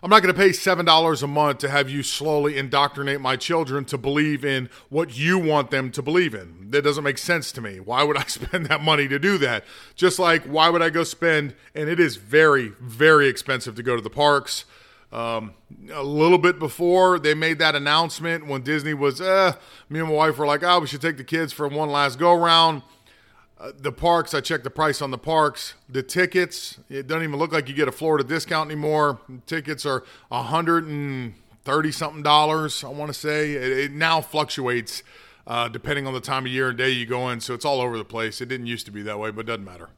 I'm 0.00 0.10
not 0.10 0.22
going 0.22 0.32
to 0.32 0.40
pay 0.40 0.52
seven 0.52 0.84
dollars 0.84 1.24
a 1.24 1.26
month 1.26 1.58
to 1.58 1.68
have 1.68 1.90
you 1.90 2.04
slowly 2.04 2.56
indoctrinate 2.56 3.20
my 3.20 3.34
children 3.34 3.84
to 3.86 3.98
believe 3.98 4.44
in 4.44 4.70
what 4.90 5.18
you 5.18 5.38
want 5.40 5.72
them 5.72 5.90
to 5.92 6.02
believe 6.02 6.34
in. 6.34 6.70
That 6.70 6.82
doesn't 6.82 7.02
make 7.02 7.18
sense 7.18 7.50
to 7.52 7.60
me. 7.60 7.80
Why 7.80 8.04
would 8.04 8.16
I 8.16 8.22
spend 8.26 8.66
that 8.66 8.80
money 8.80 9.08
to 9.08 9.18
do 9.18 9.38
that? 9.38 9.64
Just 9.96 10.18
like 10.18 10.44
why 10.44 10.68
would 10.68 10.82
I 10.82 10.90
go 10.90 11.02
spend? 11.02 11.54
And 11.74 11.88
it 11.88 11.98
is 11.98 12.16
very, 12.16 12.74
very 12.80 13.28
expensive 13.28 13.74
to 13.74 13.82
go 13.82 13.96
to 13.96 14.02
the 14.02 14.10
parks. 14.10 14.66
Um, 15.10 15.54
a 15.90 16.02
little 16.02 16.36
bit 16.36 16.58
before 16.58 17.18
they 17.18 17.32
made 17.34 17.58
that 17.60 17.74
announcement, 17.74 18.46
when 18.46 18.62
Disney 18.62 18.92
was, 18.92 19.20
eh, 19.20 19.52
me 19.88 20.00
and 20.00 20.08
my 20.08 20.14
wife 20.14 20.36
were 20.36 20.46
like, 20.46 20.62
oh, 20.62 20.80
we 20.80 20.86
should 20.86 21.00
take 21.00 21.16
the 21.16 21.24
kids 21.24 21.52
for 21.52 21.66
one 21.66 21.88
last 21.88 22.18
go 22.18 22.34
round. 22.34 22.82
Uh, 23.58 23.72
the 23.76 23.90
parks, 23.90 24.34
I 24.34 24.40
checked 24.40 24.64
the 24.64 24.70
price 24.70 25.02
on 25.02 25.10
the 25.10 25.18
parks. 25.18 25.74
The 25.88 26.02
tickets, 26.02 26.78
it 26.90 27.06
doesn't 27.06 27.24
even 27.24 27.38
look 27.38 27.52
like 27.52 27.68
you 27.68 27.74
get 27.74 27.88
a 27.88 27.92
Florida 27.92 28.22
discount 28.22 28.70
anymore. 28.70 29.18
Tickets 29.46 29.84
are 29.86 30.04
a 30.30 30.42
hundred 30.44 30.86
and 30.86 31.34
thirty 31.64 31.90
something 31.90 32.22
dollars. 32.22 32.84
I 32.84 32.88
want 32.88 33.12
to 33.12 33.18
say 33.18 33.52
it, 33.54 33.78
it, 33.78 33.92
now 33.92 34.20
fluctuates 34.20 35.02
uh, 35.46 35.68
depending 35.68 36.06
on 36.06 36.12
the 36.12 36.20
time 36.20 36.44
of 36.44 36.52
year 36.52 36.68
and 36.68 36.78
day 36.78 36.90
you 36.90 37.06
go 37.06 37.30
in, 37.30 37.40
so 37.40 37.54
it's 37.54 37.64
all 37.64 37.80
over 37.80 37.98
the 37.98 38.04
place. 38.04 38.40
It 38.40 38.46
didn't 38.46 38.66
used 38.66 38.86
to 38.86 38.92
be 38.92 39.02
that 39.02 39.18
way, 39.18 39.30
but 39.30 39.40
it 39.40 39.46
doesn't 39.46 39.64
matter. 39.64 39.88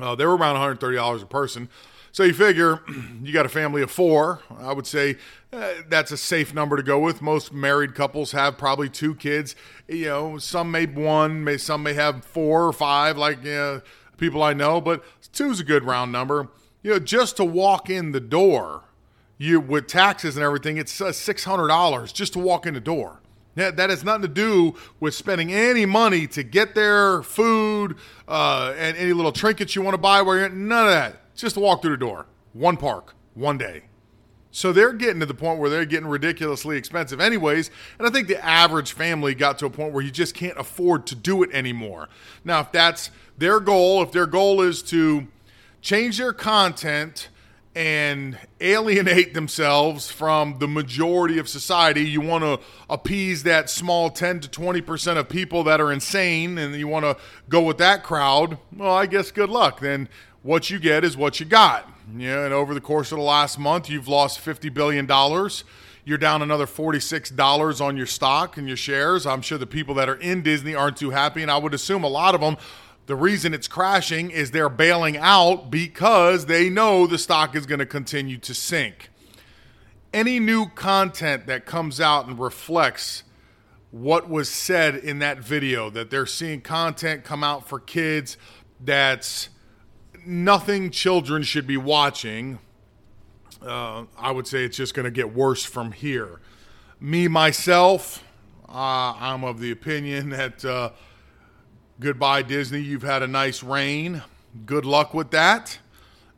Uh, 0.00 0.14
they 0.14 0.24
were 0.24 0.36
around 0.36 0.54
one 0.54 0.62
hundred 0.62 0.80
thirty 0.80 0.96
dollars 0.96 1.22
a 1.22 1.26
person. 1.26 1.68
So 2.12 2.24
you 2.24 2.34
figure 2.34 2.82
you 3.22 3.32
got 3.32 3.46
a 3.46 3.48
family 3.48 3.80
of 3.80 3.90
four. 3.90 4.40
I 4.58 4.72
would 4.72 4.86
say 4.86 5.16
uh, 5.50 5.72
that's 5.88 6.12
a 6.12 6.16
safe 6.18 6.54
number 6.54 6.76
to 6.76 6.82
go 6.82 6.98
with. 7.00 7.22
Most 7.22 7.52
married 7.52 7.94
couples 7.94 8.32
have 8.32 8.58
probably 8.58 8.90
two 8.90 9.14
kids. 9.14 9.56
You 9.88 10.04
know, 10.06 10.38
some 10.38 10.70
may 10.70 10.84
one, 10.84 11.42
may 11.42 11.56
some 11.56 11.82
may 11.82 11.94
have 11.94 12.24
four 12.24 12.66
or 12.66 12.72
five, 12.72 13.16
like 13.16 13.46
uh, 13.46 13.80
people 14.18 14.42
I 14.42 14.52
know, 14.52 14.80
but 14.80 15.02
two's 15.32 15.58
a 15.58 15.64
good 15.64 15.84
round 15.84 16.12
number. 16.12 16.48
You 16.82 16.92
know, 16.92 16.98
just 16.98 17.38
to 17.38 17.44
walk 17.44 17.88
in 17.88 18.12
the 18.12 18.20
door, 18.20 18.84
you 19.38 19.58
with 19.58 19.86
taxes 19.86 20.36
and 20.36 20.44
everything, 20.44 20.76
it's 20.76 21.00
uh, 21.00 21.12
six 21.12 21.44
hundred 21.44 21.68
dollars 21.68 22.12
just 22.12 22.34
to 22.34 22.38
walk 22.38 22.66
in 22.66 22.74
the 22.74 22.80
door. 22.80 23.20
That, 23.54 23.76
that 23.76 23.90
has 23.90 24.02
nothing 24.02 24.22
to 24.22 24.28
do 24.28 24.76
with 24.98 25.14
spending 25.14 25.52
any 25.52 25.84
money 25.84 26.26
to 26.28 26.42
get 26.42 26.74
there, 26.74 27.22
food, 27.22 27.96
uh, 28.26 28.72
and 28.78 28.96
any 28.96 29.12
little 29.12 29.32
trinkets 29.32 29.76
you 29.76 29.82
want 29.82 29.94
to 29.94 29.98
buy. 29.98 30.22
Where 30.22 30.48
none 30.48 30.86
of 30.86 30.92
that 30.92 31.21
just 31.34 31.56
walk 31.56 31.82
through 31.82 31.92
the 31.92 31.96
door. 31.96 32.26
One 32.52 32.76
park, 32.76 33.14
one 33.34 33.58
day. 33.58 33.84
So 34.50 34.70
they're 34.72 34.92
getting 34.92 35.20
to 35.20 35.26
the 35.26 35.34
point 35.34 35.58
where 35.58 35.70
they're 35.70 35.86
getting 35.86 36.08
ridiculously 36.08 36.76
expensive, 36.76 37.20
anyways. 37.20 37.70
And 37.98 38.06
I 38.06 38.10
think 38.10 38.28
the 38.28 38.44
average 38.44 38.92
family 38.92 39.34
got 39.34 39.58
to 39.60 39.66
a 39.66 39.70
point 39.70 39.94
where 39.94 40.04
you 40.04 40.10
just 40.10 40.34
can't 40.34 40.58
afford 40.58 41.06
to 41.06 41.14
do 41.14 41.42
it 41.42 41.50
anymore. 41.52 42.10
Now, 42.44 42.60
if 42.60 42.70
that's 42.70 43.10
their 43.38 43.60
goal, 43.60 44.02
if 44.02 44.12
their 44.12 44.26
goal 44.26 44.60
is 44.60 44.82
to 44.84 45.26
change 45.80 46.18
their 46.18 46.34
content 46.34 47.28
and 47.74 48.38
alienate 48.60 49.32
themselves 49.32 50.10
from 50.10 50.58
the 50.58 50.68
majority 50.68 51.38
of 51.38 51.48
society. 51.48 52.02
You 52.02 52.20
want 52.20 52.44
to 52.44 52.60
appease 52.90 53.44
that 53.44 53.70
small 53.70 54.10
10 54.10 54.40
to 54.40 54.48
20% 54.48 55.16
of 55.16 55.28
people 55.28 55.64
that 55.64 55.80
are 55.80 55.90
insane 55.90 56.58
and 56.58 56.74
you 56.74 56.86
want 56.86 57.04
to 57.04 57.16
go 57.48 57.62
with 57.62 57.78
that 57.78 58.02
crowd. 58.02 58.58
Well, 58.76 58.94
I 58.94 59.06
guess 59.06 59.30
good 59.30 59.48
luck. 59.48 59.80
Then 59.80 60.08
what 60.42 60.70
you 60.70 60.78
get 60.78 61.04
is 61.04 61.16
what 61.16 61.40
you 61.40 61.46
got. 61.46 61.88
Yeah, 62.16 62.44
and 62.44 62.52
over 62.52 62.74
the 62.74 62.80
course 62.80 63.12
of 63.12 63.18
the 63.18 63.24
last 63.24 63.58
month, 63.58 63.88
you've 63.88 64.08
lost 64.08 64.44
$50 64.44 64.72
billion. 64.74 65.06
You're 66.04 66.18
down 66.18 66.42
another 66.42 66.66
$46 66.66 67.80
on 67.80 67.96
your 67.96 68.06
stock 68.06 68.56
and 68.56 68.66
your 68.66 68.76
shares. 68.76 69.24
I'm 69.24 69.40
sure 69.40 69.56
the 69.56 69.66
people 69.66 69.94
that 69.94 70.08
are 70.08 70.16
in 70.16 70.42
Disney 70.42 70.74
aren't 70.74 70.96
too 70.96 71.10
happy, 71.10 71.42
and 71.42 71.50
I 71.50 71.58
would 71.58 71.74
assume 71.74 72.02
a 72.02 72.08
lot 72.08 72.34
of 72.34 72.40
them 72.40 72.56
the 73.06 73.16
reason 73.16 73.52
it's 73.52 73.66
crashing 73.66 74.30
is 74.30 74.52
they're 74.52 74.68
bailing 74.68 75.16
out 75.16 75.70
because 75.70 76.46
they 76.46 76.70
know 76.70 77.06
the 77.06 77.18
stock 77.18 77.56
is 77.56 77.66
going 77.66 77.80
to 77.80 77.86
continue 77.86 78.38
to 78.38 78.54
sink. 78.54 79.10
Any 80.12 80.38
new 80.38 80.66
content 80.66 81.46
that 81.46 81.66
comes 81.66 82.00
out 82.00 82.28
and 82.28 82.38
reflects 82.38 83.24
what 83.90 84.30
was 84.30 84.48
said 84.48 84.94
in 84.94 85.18
that 85.18 85.38
video, 85.38 85.90
that 85.90 86.10
they're 86.10 86.26
seeing 86.26 86.60
content 86.60 87.24
come 87.24 87.42
out 87.42 87.68
for 87.68 87.80
kids 87.80 88.36
that's 88.80 89.48
nothing 90.26 90.90
children 90.90 91.42
should 91.42 91.66
be 91.66 91.76
watching, 91.76 92.58
uh, 93.60 94.04
I 94.18 94.30
would 94.30 94.46
say 94.46 94.64
it's 94.64 94.76
just 94.76 94.94
going 94.94 95.04
to 95.04 95.10
get 95.10 95.34
worse 95.34 95.64
from 95.64 95.92
here. 95.92 96.40
Me, 97.00 97.28
myself, 97.28 98.24
uh, 98.68 99.14
I'm 99.18 99.44
of 99.44 99.60
the 99.60 99.70
opinion 99.70 100.28
that. 100.30 100.64
Uh, 100.64 100.90
Goodbye, 102.02 102.42
Disney. 102.42 102.80
You've 102.80 103.04
had 103.04 103.22
a 103.22 103.28
nice 103.28 103.62
reign. 103.62 104.22
Good 104.66 104.84
luck 104.84 105.14
with 105.14 105.30
that. 105.30 105.78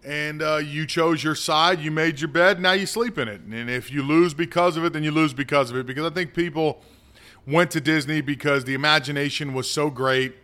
And 0.05 0.43
uh, 0.43 0.57
you 0.57 0.85
chose 0.85 1.25
your 1.25 1.35
side. 1.35 1.81
You 1.81 1.91
made 1.91 2.21
your 2.21 2.29
bed. 2.29 2.61
Now 2.61 2.73
you 2.73 2.85
sleep 2.85 3.17
in 3.17 3.29
it. 3.29 3.41
And 3.41 3.71
if 3.71 3.91
you 3.91 4.03
lose 4.03 4.35
because 4.35 4.77
of 4.77 4.85
it, 4.85 4.93
then 4.93 5.03
you 5.03 5.11
lose 5.11 5.33
because 5.33 5.71
of 5.71 5.79
it. 5.79 5.87
Because 5.87 6.05
I 6.05 6.13
think 6.13 6.35
people 6.35 6.83
went 7.47 7.71
to 7.71 7.81
Disney 7.81 8.21
because 8.21 8.65
the 8.65 8.75
imagination 8.75 9.55
was 9.55 9.71
so 9.71 9.89
great. 9.89 10.35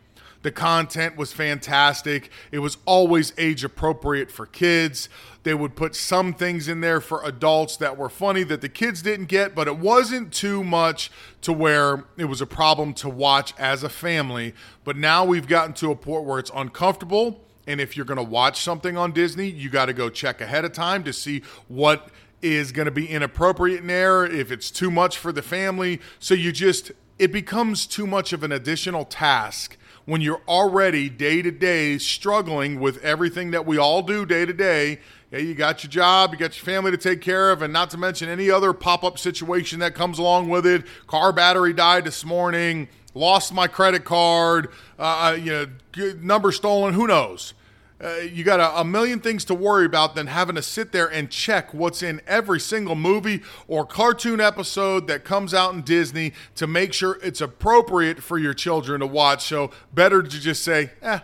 The 0.43 0.51
content 0.51 1.17
was 1.17 1.33
fantastic. 1.33 2.31
It 2.51 2.61
was 2.61 2.79
always 2.87 3.33
age 3.37 3.63
appropriate 3.63 4.31
for 4.31 4.47
kids. 4.47 5.09
They 5.43 5.53
would 5.53 5.77
put 5.77 5.95
some 5.95 6.33
things 6.33 6.67
in 6.67 6.81
there 6.81 7.01
for 7.01 7.23
adults 7.25 7.77
that 7.77 7.99
were 7.99 8.09
funny 8.09 8.43
that 8.45 8.63
the 8.63 8.69
kids 8.69 9.03
didn't 9.03 9.27
get, 9.27 9.55
but 9.55 9.69
it 9.69 9.77
wasn't 9.77 10.33
too 10.33 10.65
much 10.65 11.11
to 11.43 11.53
where 11.53 12.05
it 12.17 12.25
was 12.25 12.41
a 12.41 12.47
problem 12.47 12.95
to 12.95 13.09
watch 13.09 13.53
as 13.59 13.83
a 13.83 13.89
family. 13.89 14.55
But 14.85 14.97
now 14.97 15.25
we've 15.25 15.47
gotten 15.47 15.75
to 15.75 15.91
a 15.91 15.97
point 15.97 16.25
where 16.25 16.39
it's 16.39 16.51
uncomfortable. 16.55 17.45
And 17.67 17.81
if 17.81 17.97
you're 17.97 18.07
going 18.07 18.17
to 18.17 18.23
watch 18.23 18.63
something 18.63 18.97
on 18.97 19.13
Disney, 19.13 19.49
you 19.49 19.69
got 19.69 19.87
to 19.87 19.93
go 19.93 20.09
check 20.09 20.41
ahead 20.41 20.65
of 20.65 20.73
time 20.73 21.05
to 21.05 21.13
see 21.13 21.43
what 21.69 22.09
is 22.43 22.73
going 22.73 22.87
to 22.87 22.91
be 22.91 23.07
inappropriate 23.07 23.81
in 23.81 23.87
there, 23.87 24.25
if 24.25 24.51
it's 24.51 24.71
too 24.71 24.91
much 24.91 25.19
for 25.19 25.33
the 25.33 25.43
family. 25.43 26.01
So 26.19 26.33
you 26.33 26.53
just, 26.53 26.93
it 27.19 27.31
becomes 27.31 27.87
too 27.87 28.07
much 28.07 28.33
of 28.33 28.43
an 28.43 28.53
additional 28.53 29.05
task 29.05 29.77
when 30.11 30.21
you're 30.21 30.43
already 30.49 31.09
day 31.09 31.41
to 31.41 31.51
day 31.51 31.97
struggling 31.97 32.81
with 32.81 33.03
everything 33.05 33.53
that 33.53 33.65
we 33.65 33.79
all 33.79 34.03
do 34.03 34.27
day 34.27 34.45
to 34.45 34.53
day 34.53 34.99
you 35.39 35.55
got 35.55 35.85
your 35.85 35.91
job, 35.91 36.33
you 36.33 36.39
got 36.39 36.57
your 36.57 36.65
family 36.65 36.91
to 36.91 36.97
take 36.97 37.21
care 37.21 37.53
of, 37.53 37.63
and 37.63 37.73
not 37.73 37.91
to 37.91 37.99
mention 37.99 38.29
any 38.29 38.51
other 38.51 38.73
pop 38.73 39.05
up 39.05 39.19
situation 39.19 39.79
that 39.79 39.95
comes 39.95 40.19
along 40.19 40.49
with 40.49 40.67
it. 40.67 40.85
Car 41.07 41.33
battery 41.33 41.73
died 41.73 42.05
this 42.05 42.25
morning, 42.25 42.89
lost 43.15 43.55
my 43.55 43.69
credit 43.69 44.05
card, 44.05 44.73
uh, 44.99 45.03
uh 45.03 45.39
you 45.41 45.53
know, 45.97 46.13
number 46.21 46.51
stolen, 46.51 46.95
who 46.95 47.07
knows? 47.07 47.55
Uh, 48.03 48.17
you 48.21 48.45
got 48.45 48.61
a, 48.61 48.81
a, 48.81 48.85
million 48.85 49.21
things 49.21 49.45
to 49.45 49.55
worry 49.55 49.85
about 49.85 50.15
than 50.15 50.27
having 50.27 50.55
to 50.55 50.63
sit 50.63 50.91
there 50.91 51.07
and 51.07 51.31
check 51.31 51.75
what's 51.75 52.03
in 52.03 52.21
every 52.27 52.59
single 52.59 52.95
movie 52.95 53.43
or 53.69 53.85
cartoon 53.85 54.41
episode 54.41 55.07
that 55.07 55.23
comes 55.23 55.53
out 55.53 55.75
in 55.75 55.83
Disney 55.83 56.33
to 56.55 56.67
make 56.67 56.95
sure 56.95 57.19
it's 57.23 57.43
appropriate 57.43 58.23
for 58.23 58.39
your 58.39 58.55
children 58.55 59.01
to 59.01 59.07
watch. 59.07 59.45
So, 59.45 59.71
better 59.93 60.23
to 60.23 60.41
just 60.41 60.63
say, 60.65 60.93
eh, 61.03 61.19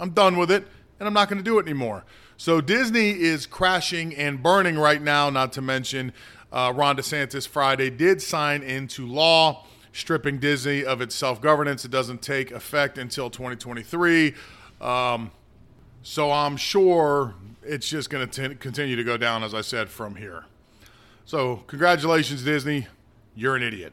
I'm 0.00 0.10
done 0.10 0.38
with 0.38 0.50
it 0.50 0.66
and 0.98 1.06
I'm 1.06 1.14
not 1.14 1.28
going 1.28 1.38
to 1.38 1.44
do 1.44 1.58
it 1.58 1.66
anymore. 1.66 2.04
So 2.36 2.60
Disney 2.60 3.10
is 3.10 3.44
crashing 3.46 4.14
and 4.14 4.42
burning 4.42 4.78
right 4.78 5.02
now, 5.02 5.30
not 5.30 5.52
to 5.54 5.60
mention 5.60 6.12
uh, 6.52 6.72
Ron 6.74 6.96
DeSantis 6.96 7.46
Friday 7.46 7.90
did 7.90 8.22
sign 8.22 8.62
into 8.62 9.06
law 9.06 9.66
stripping 9.92 10.38
Disney 10.38 10.84
of 10.84 11.00
its 11.00 11.14
self 11.14 11.40
governance. 11.40 11.84
It 11.84 11.90
doesn't 11.90 12.22
take 12.22 12.50
effect 12.50 12.98
until 12.98 13.30
2023. 13.30 14.34
Um, 14.80 15.30
so 16.02 16.30
I'm 16.30 16.56
sure 16.56 17.34
it's 17.62 17.88
just 17.88 18.10
going 18.10 18.28
to 18.28 18.54
continue 18.56 18.96
to 18.96 19.04
go 19.04 19.16
down, 19.16 19.42
as 19.42 19.54
I 19.54 19.60
said, 19.60 19.88
from 19.88 20.16
here. 20.16 20.44
So, 21.24 21.56
congratulations, 21.66 22.42
Disney. 22.42 22.88
You're 23.34 23.56
an 23.56 23.62
idiot. 23.62 23.92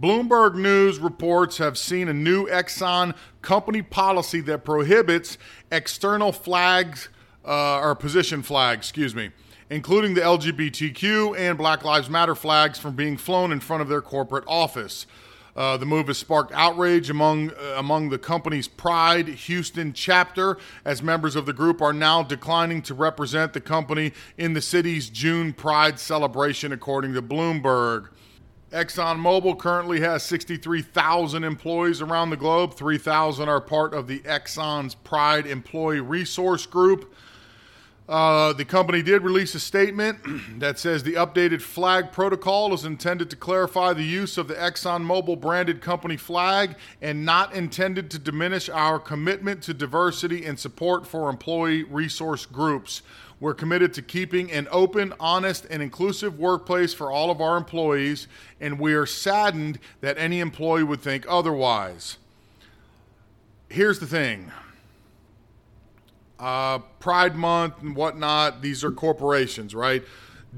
Bloomberg 0.00 0.54
News 0.54 0.98
reports 0.98 1.58
have 1.58 1.76
seen 1.76 2.08
a 2.08 2.12
new 2.12 2.46
Exxon 2.46 3.16
company 3.42 3.82
policy 3.82 4.40
that 4.42 4.64
prohibits 4.64 5.38
external 5.72 6.30
flags 6.30 7.08
uh, 7.44 7.80
or 7.80 7.94
position 7.94 8.42
flags, 8.42 8.86
excuse 8.86 9.14
me, 9.14 9.30
including 9.70 10.14
the 10.14 10.20
LGBTQ 10.20 11.36
and 11.36 11.58
Black 11.58 11.84
Lives 11.84 12.08
Matter 12.08 12.36
flags 12.36 12.78
from 12.78 12.94
being 12.94 13.16
flown 13.16 13.50
in 13.50 13.58
front 13.58 13.82
of 13.82 13.88
their 13.88 14.02
corporate 14.02 14.44
office. 14.46 15.06
Uh, 15.58 15.76
the 15.76 15.84
move 15.84 16.06
has 16.06 16.16
sparked 16.16 16.52
outrage 16.52 17.10
among 17.10 17.50
uh, 17.50 17.74
among 17.76 18.10
the 18.10 18.18
company's 18.18 18.68
Pride 18.68 19.26
Houston 19.26 19.92
chapter, 19.92 20.56
as 20.84 21.02
members 21.02 21.34
of 21.34 21.46
the 21.46 21.52
group 21.52 21.82
are 21.82 21.92
now 21.92 22.22
declining 22.22 22.80
to 22.82 22.94
represent 22.94 23.52
the 23.52 23.60
company 23.60 24.12
in 24.36 24.52
the 24.52 24.60
city's 24.60 25.10
June 25.10 25.52
Pride 25.52 25.98
celebration, 25.98 26.70
according 26.70 27.12
to 27.14 27.22
Bloomberg. 27.22 28.06
ExxonMobil 28.70 29.58
currently 29.58 29.98
has 29.98 30.22
63,000 30.22 31.42
employees 31.42 32.00
around 32.00 32.30
the 32.30 32.36
globe. 32.36 32.74
3,000 32.74 33.48
are 33.48 33.60
part 33.60 33.94
of 33.94 34.06
the 34.06 34.20
Exxon's 34.20 34.94
Pride 34.94 35.44
Employee 35.44 35.98
Resource 35.98 36.66
Group. 36.66 37.12
Uh, 38.08 38.54
the 38.54 38.64
company 38.64 39.02
did 39.02 39.22
release 39.22 39.54
a 39.54 39.60
statement 39.60 40.18
that 40.60 40.78
says 40.78 41.02
the 41.02 41.14
updated 41.14 41.60
flag 41.60 42.10
protocol 42.10 42.72
is 42.72 42.86
intended 42.86 43.28
to 43.28 43.36
clarify 43.36 43.92
the 43.92 44.02
use 44.02 44.38
of 44.38 44.48
the 44.48 44.54
ExxonMobil 44.54 45.38
branded 45.38 45.82
company 45.82 46.16
flag 46.16 46.74
and 47.02 47.26
not 47.26 47.52
intended 47.52 48.10
to 48.10 48.18
diminish 48.18 48.70
our 48.70 48.98
commitment 48.98 49.62
to 49.62 49.74
diversity 49.74 50.46
and 50.46 50.58
support 50.58 51.06
for 51.06 51.28
employee 51.28 51.82
resource 51.82 52.46
groups. 52.46 53.02
We're 53.40 53.54
committed 53.54 53.92
to 53.94 54.02
keeping 54.02 54.50
an 54.50 54.68
open, 54.72 55.12
honest, 55.20 55.66
and 55.68 55.82
inclusive 55.82 56.38
workplace 56.38 56.94
for 56.94 57.12
all 57.12 57.30
of 57.30 57.40
our 57.42 57.56
employees, 57.56 58.26
and 58.58 58.80
we 58.80 58.94
are 58.94 59.06
saddened 59.06 59.78
that 60.00 60.18
any 60.18 60.40
employee 60.40 60.82
would 60.82 61.00
think 61.02 61.26
otherwise. 61.28 62.16
Here's 63.68 63.98
the 63.98 64.06
thing 64.06 64.50
uh, 66.38 66.78
Pride 67.00 67.36
Month 67.36 67.82
and 67.82 67.96
whatnot, 67.96 68.62
these 68.62 68.84
are 68.84 68.90
corporations, 68.90 69.74
right? 69.74 70.02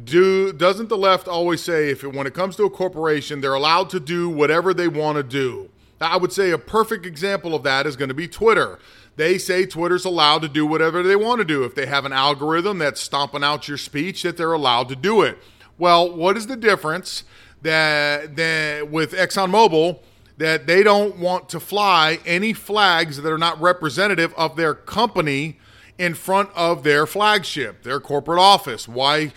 Do 0.05 0.53
doesn't 0.53 0.89
the 0.89 0.97
left 0.97 1.27
always 1.27 1.63
say 1.63 1.91
if 1.91 2.05
it, 2.05 2.15
when 2.15 2.27
it 2.27 2.35
comes 2.35 2.57
to 2.57 2.65
a 2.65 2.71
corporation, 2.71 3.41
they're 3.41 3.55
allowed 3.55 3.91
to 3.91 4.01
do 4.01 4.29
whatever 4.29 4.73
they 4.73 4.89
want 4.89 5.17
to 5.17 5.23
do? 5.23 5.71
I 6.01 6.17
would 6.17 6.33
say 6.33 6.51
a 6.51 6.59
perfect 6.59 7.05
example 7.05 7.55
of 7.55 7.63
that 7.65 7.87
is 7.87 7.97
going 7.97 8.09
to 8.09 8.15
be 8.15 8.29
Twitter. 8.29 8.79
They 9.17 9.37
say 9.37 9.67
Twitter's 9.67 10.07
allowed 10.07 10.41
to 10.43 10.49
do 10.49 10.65
whatever 10.65 11.03
they 11.03 11.17
want 11.17 11.41
to 11.41 11.45
do. 11.45 11.65
If 11.65 11.75
they 11.75 11.87
have 11.87 12.07
an 12.07 12.13
algorithm 12.13 12.79
that's 12.79 13.01
stomping 13.01 13.45
out 13.45 13.69
your 13.69 13.77
speech, 13.77 14.23
that 14.23 14.37
they're 14.37 14.53
allowed 14.53 14.89
to 14.89 14.97
do 14.97 15.21
it. 15.23 15.37
Well, 15.77 16.11
what 16.15 16.39
is 16.39 16.47
the 16.47 16.57
difference 16.57 17.25
that, 17.61 18.37
that 18.37 18.91
with 18.91 19.13
ExxonMobil 19.13 19.99
that 20.39 20.67
they 20.67 20.83
don't 20.83 21.19
want 21.19 21.51
to 21.51 21.61
fly 21.61 22.19
any 22.25 22.55
flags 22.55 23.21
that 23.21 23.31
are 23.31 23.37
not 23.37 23.61
representative 23.61 24.33
of 24.39 24.57
their 24.57 24.73
company 24.73 25.59
in 26.01 26.15
front 26.15 26.49
of 26.57 26.83
their 26.83 27.07
flagship, 27.07 27.83
their 27.83 28.01
corporate 28.01 28.39
office. 28.39 28.89
Why 28.89 29.35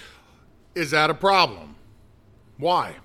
is 0.74 0.92
that 0.92 1.10
a 1.10 1.14
problem? 1.14 1.76
Why? 2.58 2.96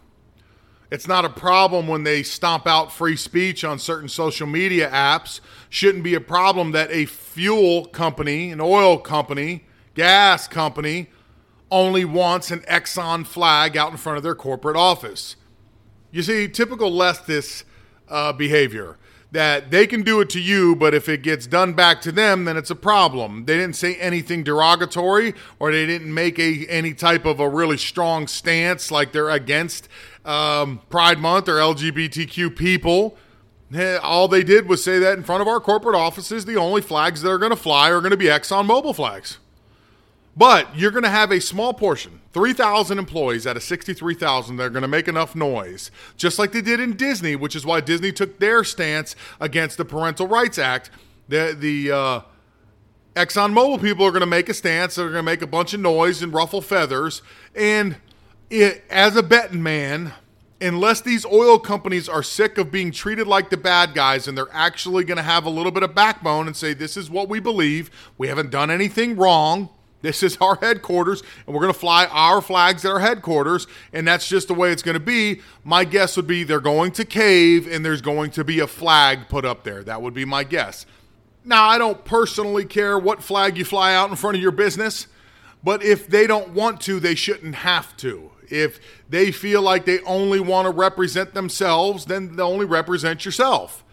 It's 0.92 1.08
not 1.08 1.24
a 1.24 1.28
problem 1.28 1.88
when 1.88 2.04
they 2.04 2.22
stomp 2.22 2.68
out 2.68 2.92
free 2.92 3.16
speech 3.16 3.64
on 3.64 3.80
certain 3.80 4.08
social 4.08 4.46
media 4.46 4.88
apps. 4.88 5.40
Shouldn't 5.70 6.04
be 6.04 6.14
a 6.14 6.20
problem 6.20 6.70
that 6.70 6.92
a 6.92 7.04
fuel 7.06 7.86
company, 7.86 8.52
an 8.52 8.60
oil 8.60 8.96
company, 8.96 9.64
gas 9.94 10.46
company 10.46 11.08
only 11.68 12.04
wants 12.04 12.52
an 12.52 12.60
Exxon 12.60 13.26
flag 13.26 13.76
out 13.76 13.90
in 13.90 13.96
front 13.96 14.18
of 14.18 14.22
their 14.22 14.36
corporate 14.36 14.76
office. 14.76 15.34
You 16.12 16.22
see, 16.22 16.46
typical 16.46 16.92
leftist 16.92 17.64
uh, 18.08 18.32
behavior 18.32 18.98
that 19.30 19.70
they 19.70 19.86
can 19.86 20.02
do 20.02 20.20
it 20.20 20.30
to 20.30 20.40
you, 20.40 20.74
but 20.74 20.94
if 20.94 21.08
it 21.08 21.22
gets 21.22 21.46
done 21.46 21.74
back 21.74 22.00
to 22.00 22.12
them, 22.12 22.46
then 22.46 22.56
it's 22.56 22.70
a 22.70 22.74
problem. 22.74 23.44
They 23.44 23.56
didn't 23.56 23.76
say 23.76 23.96
anything 23.96 24.42
derogatory 24.42 25.34
or 25.58 25.70
they 25.70 25.86
didn't 25.86 26.12
make 26.12 26.38
a 26.38 26.66
any 26.66 26.94
type 26.94 27.26
of 27.26 27.38
a 27.38 27.48
really 27.48 27.76
strong 27.76 28.26
stance 28.26 28.90
like 28.90 29.12
they're 29.12 29.30
against 29.30 29.88
um, 30.24 30.80
Pride 30.88 31.18
Month 31.18 31.48
or 31.48 31.56
LGBTQ 31.56 32.56
people. 32.56 33.18
All 34.02 34.28
they 34.28 34.42
did 34.42 34.66
was 34.66 34.82
say 34.82 34.98
that 34.98 35.18
in 35.18 35.24
front 35.24 35.42
of 35.42 35.48
our 35.48 35.60
corporate 35.60 35.94
offices, 35.94 36.46
the 36.46 36.56
only 36.56 36.80
flags 36.80 37.20
that 37.20 37.30
are 37.30 37.38
going 37.38 37.50
to 37.50 37.56
fly 37.56 37.90
are 37.90 38.00
going 38.00 38.12
to 38.12 38.16
be 38.16 38.26
ExxonMobil 38.26 38.96
flags. 38.96 39.38
But 40.38 40.78
you're 40.78 40.92
going 40.92 41.02
to 41.02 41.10
have 41.10 41.32
a 41.32 41.40
small 41.40 41.74
portion, 41.74 42.20
3,000 42.32 42.96
employees 42.96 43.44
out 43.44 43.56
of 43.56 43.62
63,000 43.64 44.56
that 44.56 44.62
are 44.62 44.70
going 44.70 44.82
to 44.82 44.88
make 44.88 45.08
enough 45.08 45.34
noise, 45.34 45.90
just 46.16 46.38
like 46.38 46.52
they 46.52 46.60
did 46.60 46.78
in 46.78 46.96
Disney, 46.96 47.34
which 47.34 47.56
is 47.56 47.66
why 47.66 47.80
Disney 47.80 48.12
took 48.12 48.38
their 48.38 48.62
stance 48.62 49.16
against 49.40 49.78
the 49.78 49.84
Parental 49.84 50.28
Rights 50.28 50.56
Act. 50.56 50.90
The, 51.26 51.56
the 51.58 51.90
uh, 51.90 52.20
ExxonMobil 53.16 53.82
people 53.82 54.06
are 54.06 54.12
going 54.12 54.20
to 54.20 54.26
make 54.26 54.48
a 54.48 54.54
stance. 54.54 54.94
They're 54.94 55.06
going 55.06 55.16
to 55.16 55.22
make 55.24 55.42
a 55.42 55.46
bunch 55.48 55.74
of 55.74 55.80
noise 55.80 56.22
and 56.22 56.32
ruffle 56.32 56.62
feathers. 56.62 57.20
And 57.56 57.96
it, 58.48 58.84
as 58.90 59.16
a 59.16 59.24
betting 59.24 59.64
man, 59.64 60.12
unless 60.60 61.00
these 61.00 61.26
oil 61.26 61.58
companies 61.58 62.08
are 62.08 62.22
sick 62.22 62.58
of 62.58 62.70
being 62.70 62.92
treated 62.92 63.26
like 63.26 63.50
the 63.50 63.56
bad 63.56 63.92
guys 63.92 64.28
and 64.28 64.38
they're 64.38 64.46
actually 64.52 65.02
going 65.02 65.16
to 65.16 65.22
have 65.24 65.46
a 65.46 65.50
little 65.50 65.72
bit 65.72 65.82
of 65.82 65.96
backbone 65.96 66.46
and 66.46 66.56
say, 66.56 66.74
this 66.74 66.96
is 66.96 67.10
what 67.10 67.28
we 67.28 67.40
believe, 67.40 67.90
we 68.18 68.28
haven't 68.28 68.50
done 68.50 68.70
anything 68.70 69.16
wrong 69.16 69.70
this 70.02 70.22
is 70.22 70.36
our 70.40 70.56
headquarters, 70.56 71.22
and 71.46 71.54
we're 71.54 71.62
going 71.62 71.72
to 71.72 71.78
fly 71.78 72.06
our 72.06 72.40
flags 72.40 72.84
at 72.84 72.90
our 72.90 73.00
headquarters, 73.00 73.66
and 73.92 74.06
that's 74.06 74.28
just 74.28 74.48
the 74.48 74.54
way 74.54 74.70
it's 74.70 74.82
going 74.82 74.94
to 74.94 75.00
be. 75.00 75.40
My 75.64 75.84
guess 75.84 76.16
would 76.16 76.26
be 76.26 76.44
they're 76.44 76.60
going 76.60 76.92
to 76.92 77.04
cave, 77.04 77.66
and 77.66 77.84
there's 77.84 78.00
going 78.00 78.30
to 78.32 78.44
be 78.44 78.60
a 78.60 78.66
flag 78.66 79.28
put 79.28 79.44
up 79.44 79.64
there. 79.64 79.82
That 79.82 80.00
would 80.00 80.14
be 80.14 80.24
my 80.24 80.44
guess. 80.44 80.86
Now, 81.44 81.68
I 81.68 81.78
don't 81.78 82.04
personally 82.04 82.64
care 82.64 82.98
what 82.98 83.22
flag 83.22 83.56
you 83.56 83.64
fly 83.64 83.94
out 83.94 84.10
in 84.10 84.16
front 84.16 84.36
of 84.36 84.42
your 84.42 84.52
business, 84.52 85.06
but 85.64 85.82
if 85.82 86.06
they 86.06 86.26
don't 86.26 86.50
want 86.50 86.80
to, 86.82 87.00
they 87.00 87.14
shouldn't 87.14 87.56
have 87.56 87.96
to. 87.98 88.30
If 88.50 88.80
they 89.08 89.32
feel 89.32 89.62
like 89.62 89.84
they 89.84 90.00
only 90.00 90.40
want 90.40 90.66
to 90.66 90.70
represent 90.70 91.34
themselves, 91.34 92.04
then 92.04 92.36
they 92.36 92.42
only 92.42 92.66
represent 92.66 93.24
yourself. 93.24 93.84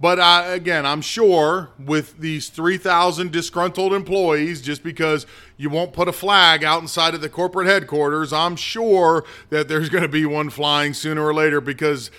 But 0.00 0.20
uh, 0.20 0.44
again, 0.46 0.86
I'm 0.86 1.00
sure 1.00 1.70
with 1.78 2.18
these 2.18 2.50
3,000 2.50 3.32
disgruntled 3.32 3.92
employees, 3.92 4.62
just 4.62 4.84
because 4.84 5.26
you 5.56 5.70
won't 5.70 5.92
put 5.92 6.06
a 6.06 6.12
flag 6.12 6.62
out 6.62 6.80
inside 6.80 7.14
of 7.14 7.20
the 7.20 7.28
corporate 7.28 7.66
headquarters, 7.66 8.32
I'm 8.32 8.54
sure 8.54 9.24
that 9.50 9.66
there's 9.66 9.88
going 9.88 10.02
to 10.02 10.08
be 10.08 10.24
one 10.24 10.50
flying 10.50 10.94
sooner 10.94 11.26
or 11.26 11.34
later 11.34 11.60
because 11.60 12.12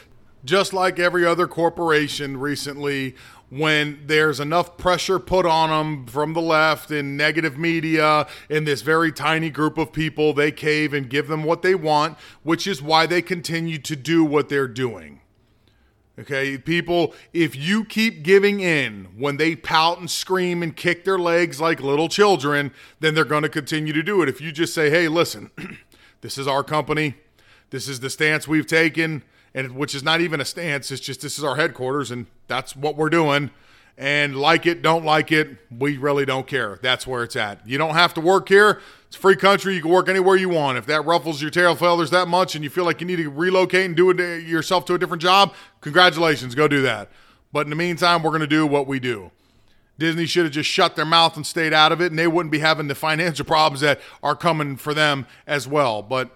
just 0.44 0.74
like 0.74 1.00
every 1.00 1.26
other 1.26 1.48
corporation 1.48 2.38
recently, 2.38 3.16
when 3.50 4.02
there's 4.06 4.40
enough 4.40 4.78
pressure 4.78 5.18
put 5.18 5.46
on 5.46 5.70
them 5.70 6.06
from 6.06 6.34
the 6.34 6.42
left 6.42 6.92
in 6.92 7.18
negative 7.18 7.58
media 7.58 8.28
in 8.50 8.64
this 8.66 8.82
very 8.82 9.12
tiny 9.12 9.50
group 9.50 9.78
of 9.78 9.92
people, 9.92 10.34
they 10.34 10.52
cave 10.52 10.94
and 10.94 11.10
give 11.10 11.28
them 11.28 11.44
what 11.44 11.62
they 11.62 11.76
want, 11.76 12.18
which 12.44 12.68
is 12.68 12.82
why 12.82 13.06
they 13.06 13.22
continue 13.22 13.78
to 13.78 13.96
do 13.96 14.24
what 14.24 14.50
they're 14.50 14.68
doing. 14.68 15.19
Okay, 16.20 16.58
people, 16.58 17.14
if 17.32 17.56
you 17.56 17.86
keep 17.86 18.24
giving 18.24 18.60
in 18.60 19.06
when 19.18 19.38
they 19.38 19.56
pout 19.56 20.00
and 20.00 20.12
scream 20.12 20.62
and 20.62 20.76
kick 20.76 21.06
their 21.06 21.18
legs 21.18 21.62
like 21.62 21.80
little 21.80 22.10
children, 22.10 22.74
then 23.00 23.16
they're 23.16 23.24
going 23.24 23.44
to 23.44 23.50
continue 23.50 23.94
to 23.94 24.04
do 24.04 24.22
it. 24.22 24.28
If 24.28 24.42
you 24.42 24.52
just 24.52 24.74
say, 24.74 24.90
hey, 24.90 25.08
listen, 25.08 25.50
this 26.22 26.38
is 26.38 26.46
our 26.46 26.62
company, 26.62 27.16
this 27.70 27.88
is 27.88 28.02
the 28.02 28.10
stance 28.10 28.50
we've 28.50 28.68
taken, 28.68 29.24
and 29.54 29.72
which 29.72 29.96
is 29.96 30.04
not 30.04 30.20
even 30.20 30.42
a 30.42 30.46
stance, 30.46 30.92
it's 30.92 31.02
just 31.02 31.22
this 31.22 31.38
is 31.38 31.44
our 31.46 31.56
headquarters 31.56 32.12
and 32.12 32.26
that's 32.48 32.76
what 32.76 32.98
we're 32.98 33.10
doing 33.10 33.50
and 34.00 34.38
like 34.38 34.66
it, 34.66 34.82
don't 34.82 35.04
like 35.04 35.30
it, 35.30 35.58
we 35.78 35.98
really 35.98 36.26
don't 36.26 36.48
care. 36.48 36.80
That's 36.82 37.06
where 37.06 37.22
it's 37.22 37.36
at. 37.36 37.68
You 37.68 37.78
don't 37.78 37.96
have 37.96 38.14
to 38.14 38.22
work 38.22 38.48
here. 38.48 38.82
It's 39.10 39.16
free 39.16 39.36
country. 39.36 39.74
You 39.74 39.82
can 39.82 39.90
work 39.90 40.08
anywhere 40.08 40.36
you 40.36 40.50
want. 40.50 40.78
If 40.78 40.86
that 40.86 41.04
ruffles 41.04 41.42
your 41.42 41.50
tail 41.50 41.76
feathers 41.76 42.12
that 42.12 42.28
much 42.28 42.54
and 42.54 42.64
you 42.64 42.70
feel 42.70 42.86
like 42.86 43.02
you 43.02 43.08
need 43.08 43.16
to 43.16 43.28
relocate 43.28 43.88
and 43.88 43.96
do 43.96 44.12
it 44.12 44.44
yourself 44.44 44.86
to 44.86 44.94
a 44.94 45.00
different 45.00 45.24
job, 45.24 45.56
congratulations, 45.82 46.54
go 46.54 46.68
do 46.68 46.84
that. 46.84 47.10
But 47.52 47.66
in 47.66 47.72
the 47.72 47.76
meantime, 47.76 48.22
we're 48.22 48.30
going 48.30 48.42
to 48.42 48.48
do 48.48 48.68
what 48.68 48.86
we 48.86 49.00
do. 49.00 49.32
Disney 49.98 50.28
should 50.28 50.44
have 50.44 50.54
just 50.54 50.70
shut 50.70 50.96
their 50.96 51.06
mouth 51.06 51.36
and 51.36 51.46
stayed 51.46 51.74
out 51.74 51.92
of 51.92 52.02
it, 52.02 52.12
and 52.12 52.20
they 52.20 52.28
wouldn't 52.28 52.52
be 52.52 52.60
having 52.60 52.88
the 52.88 52.94
financial 52.94 53.46
problems 53.48 53.82
that 53.82 54.00
are 54.22 54.36
coming 54.36 54.78
for 54.78 54.94
them 54.94 55.26
as 55.48 55.68
well. 55.68 56.04
But 56.04 56.30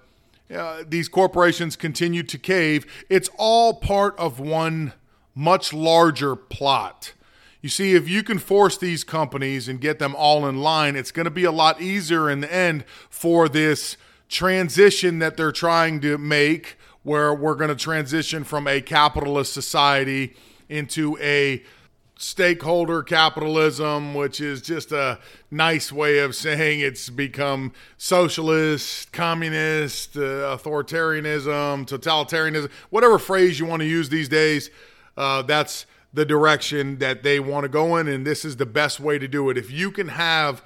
uh, 0.52 0.84
these 0.88 1.08
corporations 1.08 1.76
continue 1.76 2.24
to 2.24 2.40
cave. 2.40 3.06
It's 3.08 3.30
all 3.38 3.76
part 3.76 4.18
of 4.18 4.40
one 4.40 4.94
much 5.36 5.74
larger 5.74 6.36
plot. 6.36 7.14
You 7.63 7.69
see, 7.69 7.95
if 7.95 8.10
you 8.10 8.23
can 8.23 8.39
force 8.39 8.78
these 8.78 9.06
companies 9.06 9.69
and 9.69 9.80
get 9.80 9.97
them 9.97 10.13
all 10.17 10.45
in 10.47 10.58
line, 10.58 10.97
it's 10.97 11.12
going 11.12 11.23
to 11.23 11.32
be 11.32 11.45
a 11.45 11.52
lot 11.52 11.82
easier 11.82 12.30
in 12.30 12.41
the 12.41 12.54
end 12.54 12.84
for 13.10 13.47
this 13.47 13.95
transition 14.28 15.19
that 15.19 15.38
they're 15.38 15.54
trying 15.54 16.02
to 16.02 16.17
make, 16.17 16.78
where 17.04 17.34
we're 17.34 17.56
going 17.56 17.69
to 17.69 17.76
transition 17.76 18.43
from 18.43 18.67
a 18.67 18.82
capitalist 18.82 19.54
society 19.54 20.36
into 20.67 21.17
a 21.21 21.63
stakeholder 22.17 23.02
capitalism, 23.02 24.13
which 24.13 24.41
is 24.41 24.62
just 24.62 24.91
a 24.91 25.17
nice 25.49 25.89
way 25.89 26.19
of 26.19 26.36
saying 26.36 26.82
it's 26.82 27.10
become 27.10 27.71
socialist, 27.97 29.13
communist, 29.13 30.17
uh, 30.17 30.54
authoritarianism, 30.58 31.88
totalitarianism, 31.88 32.69
whatever 32.89 33.17
phrase 33.17 33.58
you 33.58 33.65
want 33.65 33.82
to 33.82 33.88
use 33.88 34.10
these 34.10 34.28
days. 34.28 34.69
Uh, 35.15 35.41
that's 35.43 35.86
the 36.13 36.26
direction 36.26 36.99
that 36.99 37.23
they 37.23 37.39
want 37.39 37.63
to 37.63 37.69
go 37.69 37.97
in, 37.97 38.08
and 38.08 38.26
this 38.26 38.45
is 38.45 38.58
the 38.58 38.65
best 38.65 38.99
way 38.99 39.17
to 39.17 39.28
do 39.28 39.49
it. 39.49 39.58
If 39.58 39.71
you 39.71 39.89
can 39.91 40.10
have 40.10 40.63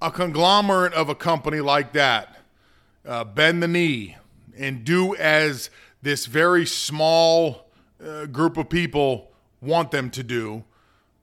a 0.00 0.10
conglomerate 0.10 0.92
of 0.92 1.08
a 1.08 1.14
company 1.14 1.60
like 1.60 1.92
that 1.92 2.38
uh, 3.06 3.24
bend 3.24 3.62
the 3.62 3.68
knee 3.68 4.16
and 4.56 4.84
do 4.84 5.14
as 5.16 5.70
this 6.02 6.26
very 6.26 6.66
small 6.66 7.66
uh, 8.04 8.26
group 8.26 8.56
of 8.56 8.68
people 8.68 9.30
want 9.60 9.90
them 9.90 10.10
to 10.10 10.22
do, 10.22 10.64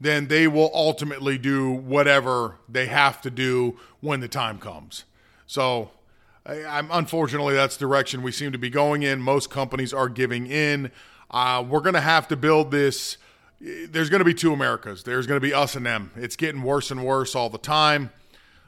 then 0.02 0.28
they 0.28 0.48
will 0.48 0.72
ultimately 0.74 1.38
do 1.38 1.72
whatever 1.72 2.58
they 2.68 2.88
have 2.88 3.22
to 3.22 3.30
do 3.30 3.78
when 4.02 4.20
the 4.20 4.28
time 4.28 4.58
comes. 4.58 5.06
So, 5.48 5.92
I, 6.46 6.80
am 6.80 6.90
unfortunately 6.92 7.56
that's 7.56 7.78
direction 7.78 8.22
we 8.22 8.32
seem 8.32 8.52
to 8.52 8.58
be 8.58 8.70
going 8.70 9.04
in. 9.04 9.22
Most 9.22 9.50
companies 9.50 9.94
are 9.94 10.10
giving 10.10 10.48
in. 10.48 10.92
Uh, 11.32 11.64
we're 11.68 11.80
going 11.80 11.96
to 11.96 12.02
have 12.02 12.28
to 12.28 12.36
build 12.36 12.72
this 12.72 13.18
there's 13.60 14.10
going 14.10 14.20
to 14.20 14.26
be 14.26 14.34
two 14.34 14.54
Americas. 14.54 15.04
There's 15.04 15.28
going 15.28 15.40
to 15.40 15.46
be 15.46 15.54
us 15.54 15.76
and 15.76 15.86
them. 15.86 16.12
It's 16.16 16.36
getting 16.36 16.62
worse 16.62 16.92
and 16.92 17.04
worse 17.04 17.36
all 17.36 17.50
the 17.50 17.58
time. 17.58 18.12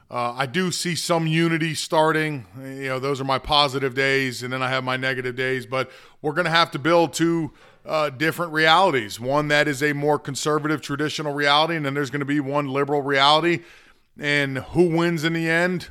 Uh, 0.09 0.33
I 0.37 0.45
do 0.45 0.71
see 0.71 0.95
some 0.95 1.27
unity 1.27 1.73
starting. 1.73 2.45
You 2.57 2.87
know, 2.87 2.99
those 2.99 3.19
are 3.19 3.25
my 3.25 3.39
positive 3.39 3.93
days, 3.93 4.41
and 4.41 4.53
then 4.53 4.61
I 4.61 4.69
have 4.69 4.83
my 4.83 4.95
negative 4.95 5.35
days. 5.35 5.65
But 5.65 5.91
we're 6.21 6.31
going 6.31 6.45
to 6.45 6.51
have 6.51 6.71
to 6.71 6.79
build 6.79 7.11
two 7.11 7.51
uh, 7.85 8.09
different 8.11 8.53
realities. 8.53 9.19
One 9.19 9.49
that 9.49 9.67
is 9.67 9.83
a 9.83 9.91
more 9.91 10.17
conservative, 10.17 10.81
traditional 10.81 11.33
reality, 11.33 11.75
and 11.75 11.85
then 11.85 11.93
there's 11.93 12.09
going 12.09 12.21
to 12.21 12.25
be 12.25 12.39
one 12.39 12.69
liberal 12.69 13.01
reality. 13.01 13.63
And 14.17 14.59
who 14.59 14.89
wins 14.95 15.25
in 15.25 15.33
the 15.33 15.49
end? 15.49 15.89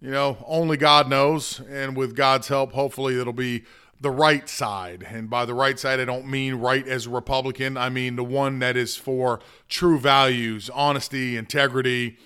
You 0.00 0.10
know, 0.10 0.42
only 0.46 0.78
God 0.78 1.10
knows. 1.10 1.60
And 1.68 1.94
with 1.94 2.16
God's 2.16 2.48
help, 2.48 2.72
hopefully 2.72 3.20
it'll 3.20 3.34
be 3.34 3.64
the 4.00 4.10
right 4.10 4.48
side. 4.48 5.06
And 5.08 5.28
by 5.28 5.44
the 5.44 5.54
right 5.54 5.78
side, 5.78 6.00
I 6.00 6.04
don't 6.04 6.26
mean 6.26 6.54
right 6.54 6.86
as 6.86 7.06
a 7.06 7.10
Republican. 7.10 7.76
I 7.76 7.90
mean 7.90 8.16
the 8.16 8.24
one 8.24 8.58
that 8.60 8.76
is 8.76 8.96
for 8.96 9.40
true 9.68 9.98
values, 9.98 10.70
honesty, 10.70 11.36
integrity, 11.36 12.16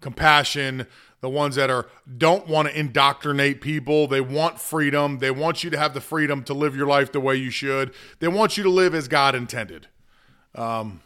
compassion, 0.00 0.86
the 1.22 1.30
ones 1.30 1.54
that 1.54 1.70
are 1.70 1.86
don't 2.18 2.46
want 2.48 2.68
to 2.68 2.78
indoctrinate 2.78 3.60
people. 3.60 4.06
They 4.06 4.20
want 4.20 4.60
freedom. 4.60 5.18
They 5.18 5.30
want 5.30 5.64
you 5.64 5.70
to 5.70 5.78
have 5.78 5.94
the 5.94 6.00
freedom 6.00 6.42
to 6.44 6.54
live 6.54 6.76
your 6.76 6.86
life 6.86 7.12
the 7.12 7.20
way 7.20 7.36
you 7.36 7.50
should. 7.50 7.94
They 8.18 8.28
want 8.28 8.56
you 8.56 8.62
to 8.64 8.70
live 8.70 8.94
as 8.94 9.08
God 9.08 9.34
intended. 9.34 9.86
Um, 10.54 11.00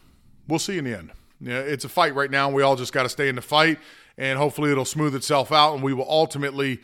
we'll 0.47 0.59
see 0.59 0.77
in 0.77 0.83
the 0.83 0.97
end. 0.97 1.11
Yeah, 1.39 1.59
it's 1.59 1.85
a 1.85 1.89
fight 1.89 2.15
right 2.15 2.31
now. 2.31 2.49
We 2.49 2.63
all 2.63 2.75
just 2.75 2.91
got 2.91 3.03
to 3.03 3.09
stay 3.09 3.29
in 3.29 3.35
the 3.35 3.43
fight, 3.43 3.79
and 4.17 4.39
hopefully 4.39 4.71
it'll 4.71 4.85
smooth 4.85 5.13
itself 5.13 5.51
out, 5.51 5.75
and 5.75 5.83
we 5.83 5.93
will 5.93 6.09
ultimately 6.09 6.81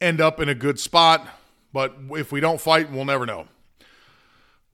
end 0.00 0.20
up 0.20 0.38
in 0.38 0.50
a 0.50 0.54
good 0.54 0.78
spot. 0.78 1.26
But 1.72 1.94
if 2.10 2.32
we 2.32 2.40
don't 2.40 2.60
fight, 2.60 2.90
we'll 2.90 3.04
never 3.04 3.26
know. 3.26 3.46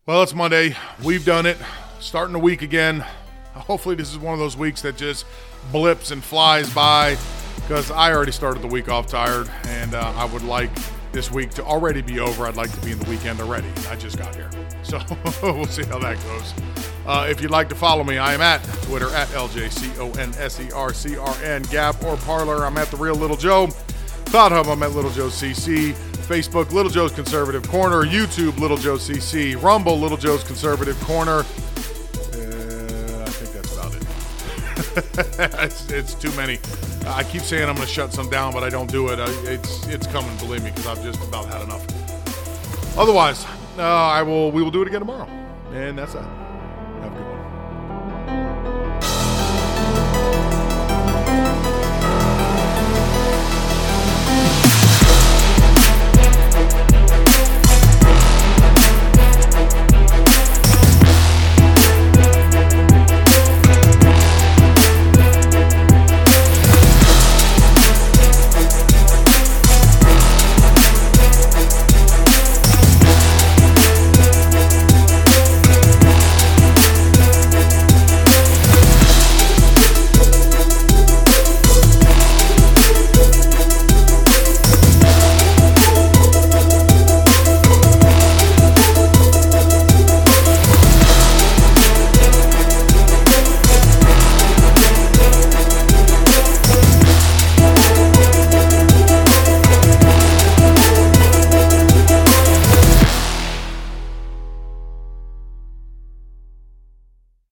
Well, 0.07 0.23
it's 0.23 0.35
Monday. 0.35 0.77
We've 1.05 1.25
done 1.25 1.47
it. 1.47 1.59
Starting 2.01 2.33
the 2.33 2.39
week 2.39 2.63
again. 2.63 3.05
Hopefully, 3.55 3.95
this 3.95 4.11
is 4.11 4.19
one 4.19 4.33
of 4.33 4.41
those 4.41 4.57
weeks 4.57 4.81
that 4.83 4.97
just 4.97 5.27
blips 5.71 6.11
and 6.11 6.25
flies 6.25 6.73
by 6.75 7.17
because 7.57 7.91
I 7.91 8.13
already 8.13 8.33
started 8.33 8.63
the 8.63 8.69
week 8.69 8.89
off 8.89 9.07
tired 9.07 9.51
and 9.67 9.95
uh, 9.95 10.13
I 10.17 10.25
would 10.25 10.43
like 10.43 10.71
this 11.13 11.31
week 11.31 11.51
to 11.51 11.63
already 11.65 12.01
be 12.03 12.19
over. 12.19 12.47
I'd 12.47 12.57
like 12.57 12.73
to 12.73 12.81
be 12.81 12.91
in 12.93 12.99
the 12.99 13.09
weekend 13.09 13.41
already. 13.41 13.69
I 13.89 13.95
just 13.97 14.19
got 14.19 14.35
here. 14.35 14.51
So 14.83 14.99
we'll 15.43 15.65
see 15.67 15.85
how 15.85 16.01
that 16.01 16.19
goes. 16.25 16.53
Uh, 17.07 17.29
if 17.31 17.41
you'd 17.41 17.53
like 17.53 17.69
to 17.69 17.77
follow 17.77 18.03
me, 18.03 18.19
I 18.19 18.35
am 18.35 18.41
at 18.41 18.65
Twitter 18.83 19.09
at 19.15 19.29
LJCONSERCRN, 19.29 21.71
Gab 21.71 22.03
or 22.05 22.17
Parler. 22.17 22.67
I'm 22.67 22.77
at 22.77 22.91
The 22.91 22.97
Real 22.97 23.15
Little 23.15 23.37
Joe. 23.37 23.69
Thought 23.69 24.51
Hub, 24.51 24.67
I'm 24.67 24.83
at 24.83 24.91
Little 24.91 25.13
Joe 25.13 25.29
CC. 25.29 25.95
Facebook, 26.33 26.73
Little 26.73 26.91
Joe's 26.91 27.13
Conservative 27.13 27.69
Corner, 27.69 28.05
YouTube, 28.05 28.59
Little 28.59 28.79
Joe 28.79 28.97
CC, 28.97 29.63
Rumble, 29.63 30.01
Little 30.01 30.17
Joe's 30.17 30.43
Conservative 30.43 30.99
Corner. 31.03 31.41
Uh, 31.41 31.45
I 33.23 33.29
think 33.29 33.53
that's 33.53 33.75
about 33.75 33.95
it. 33.95 34.03
it's, 35.63 35.91
it's, 35.91 36.15
too 36.15 36.35
many. 36.35 36.59
I 37.07 37.23
keep 37.23 37.43
saying 37.43 37.69
I'm 37.69 37.75
going 37.75 37.87
to 37.87 37.93
shut 37.93 38.15
some 38.15 38.31
down, 38.31 38.55
but 38.55 38.65
I 38.65 38.71
don't 38.71 38.91
do 38.91 39.09
it. 39.09 39.19
I, 39.19 39.27
it's 39.43 39.87
it's 39.89 40.07
coming, 40.07 40.35
believe 40.39 40.65
me, 40.65 40.71
because 40.71 40.87
I've 40.87 41.03
just 41.03 41.23
about 41.29 41.49
had 41.49 41.61
enough. 41.61 41.87
Otherwise, 42.97 43.45
uh, 43.77 43.83
I 43.83 44.23
will. 44.23 44.51
We 44.51 44.63
will 44.63 44.71
do 44.71 44.81
it 44.81 44.89
again 44.89 45.01
tomorrow, 45.01 45.29
and 45.75 45.99
that's 45.99 46.15
that. 46.15 46.42